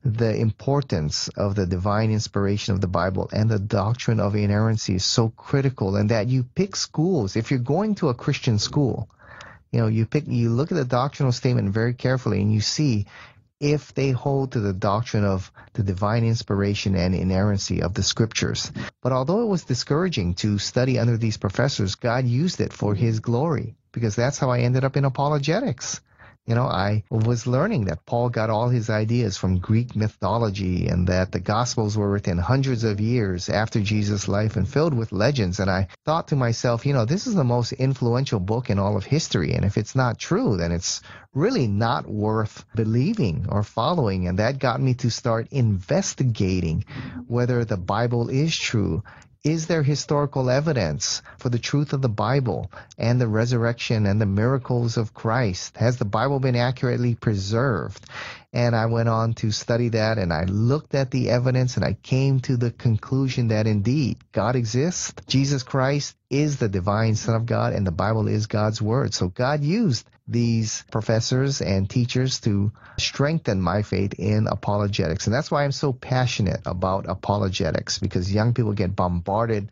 the 0.04 0.36
importance 0.36 1.28
of 1.30 1.56
the 1.56 1.66
divine 1.66 2.12
inspiration 2.12 2.74
of 2.74 2.82
the 2.82 2.88
Bible 2.88 3.30
and 3.32 3.50
the 3.50 3.60
doctrine 3.60 4.20
of 4.20 4.36
inerrancy 4.36 4.96
is 4.96 5.06
so 5.06 5.30
critical 5.30 5.96
and 5.96 6.10
that 6.12 6.28
you 6.28 6.44
pick 6.44 6.76
schools 6.76 7.36
if 7.36 7.52
you're 7.52 7.60
going 7.60 7.96
to 7.96 8.10
a 8.10 8.14
Christian 8.14 8.58
school 8.58 9.10
you 9.72 9.80
know 9.80 9.88
you 9.88 10.06
pick 10.06 10.26
you 10.28 10.50
look 10.50 10.72
at 10.72 10.78
the 10.78 10.86
doctrinal 10.86 11.32
statement 11.32 11.74
very 11.74 11.94
carefully 11.94 12.42
and 12.42 12.54
you 12.54 12.62
see 12.62 13.06
if 13.60 13.94
they 13.94 14.12
hold 14.12 14.52
to 14.52 14.60
the 14.60 14.74
doctrine 14.74 15.26
of 15.26 15.52
the 15.74 15.84
divine 15.84 16.24
inspiration 16.24 16.96
and 16.96 17.16
inerrancy 17.16 17.82
of 17.82 17.94
the 17.94 18.04
scriptures. 18.04 18.72
But 19.02 19.12
although 19.12 19.42
it 19.42 19.48
was 19.48 19.64
discouraging 19.64 20.36
to 20.36 20.58
study 20.58 21.00
under 21.00 21.18
these 21.18 21.38
professors, 21.38 21.96
God 21.96 22.26
used 22.26 22.62
it 22.62 22.74
for 22.74 22.94
his 22.94 23.20
glory 23.20 23.76
because 23.92 24.16
that's 24.16 24.38
how 24.38 24.52
I 24.52 24.60
ended 24.60 24.84
up 24.84 24.96
in 24.98 25.06
apologetics. 25.06 26.02
You 26.48 26.56
know, 26.56 26.66
I 26.66 27.04
was 27.12 27.46
learning 27.46 27.86
that 27.86 28.06
Paul 28.06 28.30
got 28.30 28.50
all 28.50 28.70
his 28.70 28.90
ideas 28.90 29.36
from 29.36 29.60
Greek 29.60 29.98
mythology 29.98 30.88
and 30.88 31.06
that 31.08 31.34
the 31.34 31.42
Gospels 31.42 31.98
were 31.98 32.10
written 32.10 32.38
hundreds 32.38 32.86
of 32.86 33.02
years 33.02 33.50
after 33.50 33.82
Jesus' 33.82 34.30
life 34.30 34.56
and 34.56 34.66
filled 34.68 34.94
with 34.94 35.12
legends. 35.12 35.60
And 35.60 35.70
I 35.70 35.90
thought 36.06 36.30
to 36.30 36.38
myself, 36.38 36.86
you 36.86 36.94
know, 36.94 37.04
this 37.04 37.28
is 37.28 37.36
the 37.36 37.44
most 37.44 37.74
influential 37.74 38.40
book 38.40 38.70
in 38.70 38.80
all 38.80 38.96
of 38.96 39.04
history. 39.04 39.56
And 39.56 39.66
if 39.66 39.78
it's 39.78 39.94
not 39.94 40.20
true, 40.20 40.56
then 40.56 40.72
it's 40.72 41.02
really 41.34 41.68
not 41.68 42.08
worth 42.08 42.64
believing 42.74 43.48
or 43.50 43.62
following. 43.62 44.30
And 44.30 44.40
that 44.40 44.58
got 44.58 44.82
me 44.82 44.94
to 44.96 45.12
start 45.12 45.50
investigating 45.52 46.86
whether 47.28 47.66
the 47.66 47.76
Bible 47.76 48.30
is 48.30 48.56
true 48.56 49.04
is 49.48 49.68
there 49.68 49.82
historical 49.82 50.50
evidence 50.50 51.22
for 51.38 51.48
the 51.48 51.58
truth 51.58 51.94
of 51.94 52.02
the 52.02 52.10
Bible 52.10 52.70
and 52.98 53.20
the 53.20 53.30
resurrection 53.30 54.06
and 54.06 54.20
the 54.20 54.26
miracles 54.26 54.98
of 54.98 55.14
Christ? 55.14 55.78
Has 55.78 55.96
the 55.96 56.06
Bible 56.06 56.42
been 56.42 56.58
accurately 56.58 57.16
preserved? 57.16 58.06
And 58.54 58.76
I 58.76 58.86
went 58.86 59.10
on 59.10 59.34
to 59.36 59.52
study 59.52 59.90
that 59.90 60.18
and 60.18 60.32
I 60.32 60.46
looked 60.46 60.96
at 60.96 61.12
the 61.12 61.30
evidence 61.30 61.76
and 61.76 61.84
I 61.84 61.94
came 61.94 62.40
to 62.42 62.56
the 62.56 62.72
conclusion 62.72 63.50
that 63.50 63.68
indeed 63.68 64.18
God 64.32 64.56
exists. 64.56 65.14
Jesus 65.28 65.64
Christ 65.64 66.16
is 66.30 66.58
the 66.58 66.70
divine 66.70 67.16
Son 67.16 67.36
of 67.36 67.46
God 67.46 67.74
and 67.74 67.86
the 67.86 67.92
Bible 67.92 68.28
is 68.28 68.48
God's 68.48 68.82
Word. 68.82 69.14
So 69.14 69.28
God 69.28 69.64
used 69.64 70.10
these 70.28 70.84
professors 70.92 71.62
and 71.62 71.90
teachers 71.90 72.40
to 72.42 72.72
strengthen 72.98 73.62
my 73.62 73.82
faith 73.82 74.14
in 74.18 74.48
apologetics. 74.48 75.28
And 75.28 75.34
that's 75.34 75.52
why 75.52 75.64
I'm 75.64 75.72
so 75.72 75.92
passionate 75.92 76.62
about 76.66 77.06
apologetics 77.08 78.00
because 78.00 78.34
young 78.34 78.54
people 78.54 78.74
get 78.74 78.96
bombarded 78.96 79.72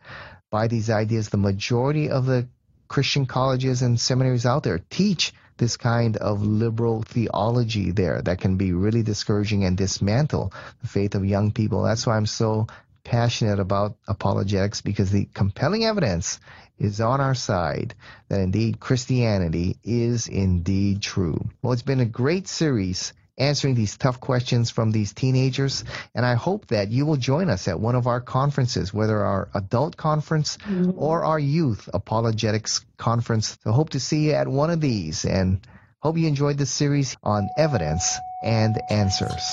by 0.51 0.67
these 0.67 0.89
ideas. 0.89 1.29
The 1.29 1.38
majority 1.38 2.09
of 2.09 2.25
the 2.25 2.47
Christian 2.88 3.25
colleges 3.25 3.81
and 3.81 3.99
seminaries 3.99 4.45
out 4.45 4.63
there 4.63 4.79
teach 4.89 5.33
this 5.57 5.77
kind 5.77 6.17
of 6.17 6.41
liberal 6.41 7.03
theology 7.03 7.91
there 7.91 8.21
that 8.21 8.39
can 8.39 8.57
be 8.57 8.73
really 8.73 9.03
discouraging 9.03 9.63
and 9.63 9.77
dismantle 9.77 10.53
the 10.81 10.87
faith 10.87 11.15
of 11.15 11.25
young 11.25 11.51
people. 11.51 11.83
That's 11.83 12.05
why 12.05 12.17
I'm 12.17 12.25
so 12.25 12.67
passionate 13.03 13.59
about 13.59 13.95
apologetics 14.07 14.81
because 14.81 15.11
the 15.11 15.29
compelling 15.33 15.85
evidence 15.85 16.39
is 16.77 16.99
on 16.99 17.21
our 17.21 17.35
side 17.35 17.93
that 18.27 18.41
indeed 18.41 18.79
Christianity 18.79 19.77
is 19.83 20.27
indeed 20.27 21.01
true. 21.01 21.49
Well, 21.61 21.73
it's 21.73 21.81
been 21.81 22.01
a 22.01 22.05
great 22.05 22.47
series 22.47 23.13
answering 23.37 23.75
these 23.75 23.97
tough 23.97 24.19
questions 24.19 24.69
from 24.69 24.91
these 24.91 25.13
teenagers. 25.13 25.83
And 26.13 26.25
I 26.25 26.35
hope 26.35 26.67
that 26.67 26.89
you 26.89 27.05
will 27.05 27.17
join 27.17 27.49
us 27.49 27.67
at 27.67 27.79
one 27.79 27.95
of 27.95 28.07
our 28.07 28.21
conferences, 28.21 28.93
whether 28.93 29.23
our 29.23 29.49
adult 29.53 29.97
conference 29.97 30.57
mm-hmm. 30.57 30.91
or 30.95 31.25
our 31.25 31.39
youth 31.39 31.89
apologetics 31.93 32.85
conference. 32.97 33.57
So 33.63 33.71
hope 33.71 33.89
to 33.89 33.99
see 33.99 34.27
you 34.27 34.33
at 34.33 34.47
one 34.47 34.69
of 34.69 34.79
these 34.79 35.25
and 35.25 35.59
hope 35.99 36.17
you 36.17 36.27
enjoyed 36.27 36.57
this 36.57 36.71
series 36.71 37.17
on 37.23 37.49
evidence 37.57 38.17
and 38.43 38.79
answers. 38.89 39.43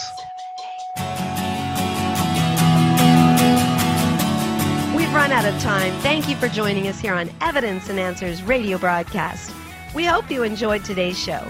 We've 4.95 5.13
run 5.13 5.33
run 5.33 5.33
out 5.33 5.45
of 5.45 5.61
time. 5.63 5.93
Thank 6.01 6.29
you 6.29 6.37
for 6.37 6.49
joining 6.49 6.89
us 6.89 6.99
here 6.99 7.15
on 7.15 7.31
Evidence 7.41 7.89
and 7.89 7.99
Answers 7.99 8.43
radio 8.43 8.77
broadcast. 8.77 9.53
We 9.95 10.05
hope 10.05 10.31
you 10.31 10.43
enjoyed 10.43 10.85
today's 10.85 11.19
show. 11.19 11.47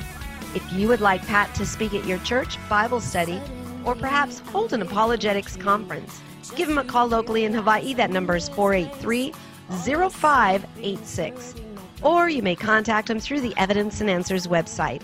If 0.55 0.73
you 0.73 0.89
would 0.89 1.01
like 1.01 1.27
Pat 1.27 1.55
to 1.55 1.65
speak 1.65 1.95
at 1.95 2.05
your 2.05 2.19
church, 2.19 2.59
Bible 2.69 3.01
study, 3.01 3.41
or 3.85 3.95
perhaps 3.95 4.41
hold 4.41 4.73
an 4.75 4.83
apologetics 4.83 5.57
conference, 5.57 6.21
give 6.55 6.69
him 6.69 6.79
a 6.79 6.85
call 6.85 7.07
locally 7.07 7.45
in 7.45 7.55
Hawaii. 7.55 7.95
That 7.95 8.11
number 8.11 8.37
is 8.37 8.49
483 8.51 9.33
0586. 9.71 11.55
Or 12.03 12.29
you 12.29 12.43
may 12.43 12.55
contact 12.55 13.09
him 13.09 13.19
through 13.19 13.41
the 13.41 13.55
Evidence 13.57 14.01
and 14.01 14.11
Answers 14.11 14.47
website. 14.47 15.03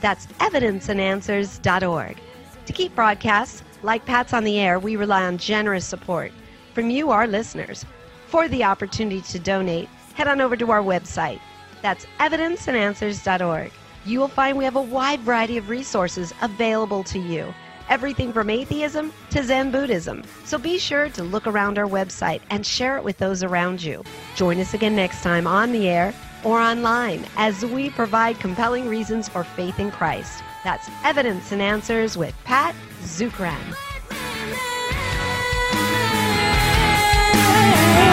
That's 0.00 0.26
evidenceandanswers.org. 0.26 2.16
To 2.66 2.72
keep 2.72 2.94
broadcasts 2.94 3.62
like 3.82 4.04
Pat's 4.04 4.34
on 4.34 4.44
the 4.44 4.58
air, 4.58 4.78
we 4.78 4.96
rely 4.96 5.24
on 5.24 5.38
generous 5.38 5.86
support 5.86 6.32
from 6.74 6.90
you, 6.90 7.10
our 7.10 7.26
listeners. 7.26 7.86
For 8.26 8.48
the 8.48 8.64
opportunity 8.64 9.22
to 9.22 9.38
donate, 9.38 9.88
head 10.14 10.28
on 10.28 10.40
over 10.40 10.56
to 10.56 10.70
our 10.70 10.82
website. 10.82 11.40
That's 11.82 12.06
evidenceandanswers.org. 12.18 13.72
You 14.04 14.18
will 14.18 14.28
find 14.28 14.56
we 14.56 14.64
have 14.64 14.76
a 14.76 14.82
wide 14.82 15.20
variety 15.20 15.56
of 15.56 15.68
resources 15.68 16.32
available 16.42 17.04
to 17.04 17.18
you. 17.18 17.52
Everything 17.88 18.32
from 18.32 18.50
atheism 18.50 19.12
to 19.30 19.42
Zen 19.42 19.70
Buddhism. 19.70 20.22
So 20.44 20.58
be 20.58 20.78
sure 20.78 21.08
to 21.10 21.22
look 21.22 21.46
around 21.46 21.76
our 21.78 21.86
website 21.86 22.40
and 22.50 22.64
share 22.64 22.96
it 22.96 23.04
with 23.04 23.18
those 23.18 23.42
around 23.42 23.82
you. 23.82 24.04
Join 24.36 24.60
us 24.60 24.74
again 24.74 24.94
next 24.94 25.22
time 25.22 25.46
on 25.46 25.72
the 25.72 25.88
air 25.88 26.14
or 26.44 26.60
online 26.60 27.26
as 27.36 27.64
we 27.64 27.90
provide 27.90 28.38
compelling 28.38 28.88
reasons 28.88 29.28
for 29.28 29.44
faith 29.44 29.78
in 29.78 29.90
Christ. 29.90 30.42
That's 30.64 30.88
Evidence 31.04 31.52
and 31.52 31.60
Answers 31.60 32.16
with 32.16 32.34
Pat 32.44 32.74
Zukeran. 33.02 33.74
Hey. 37.80 38.09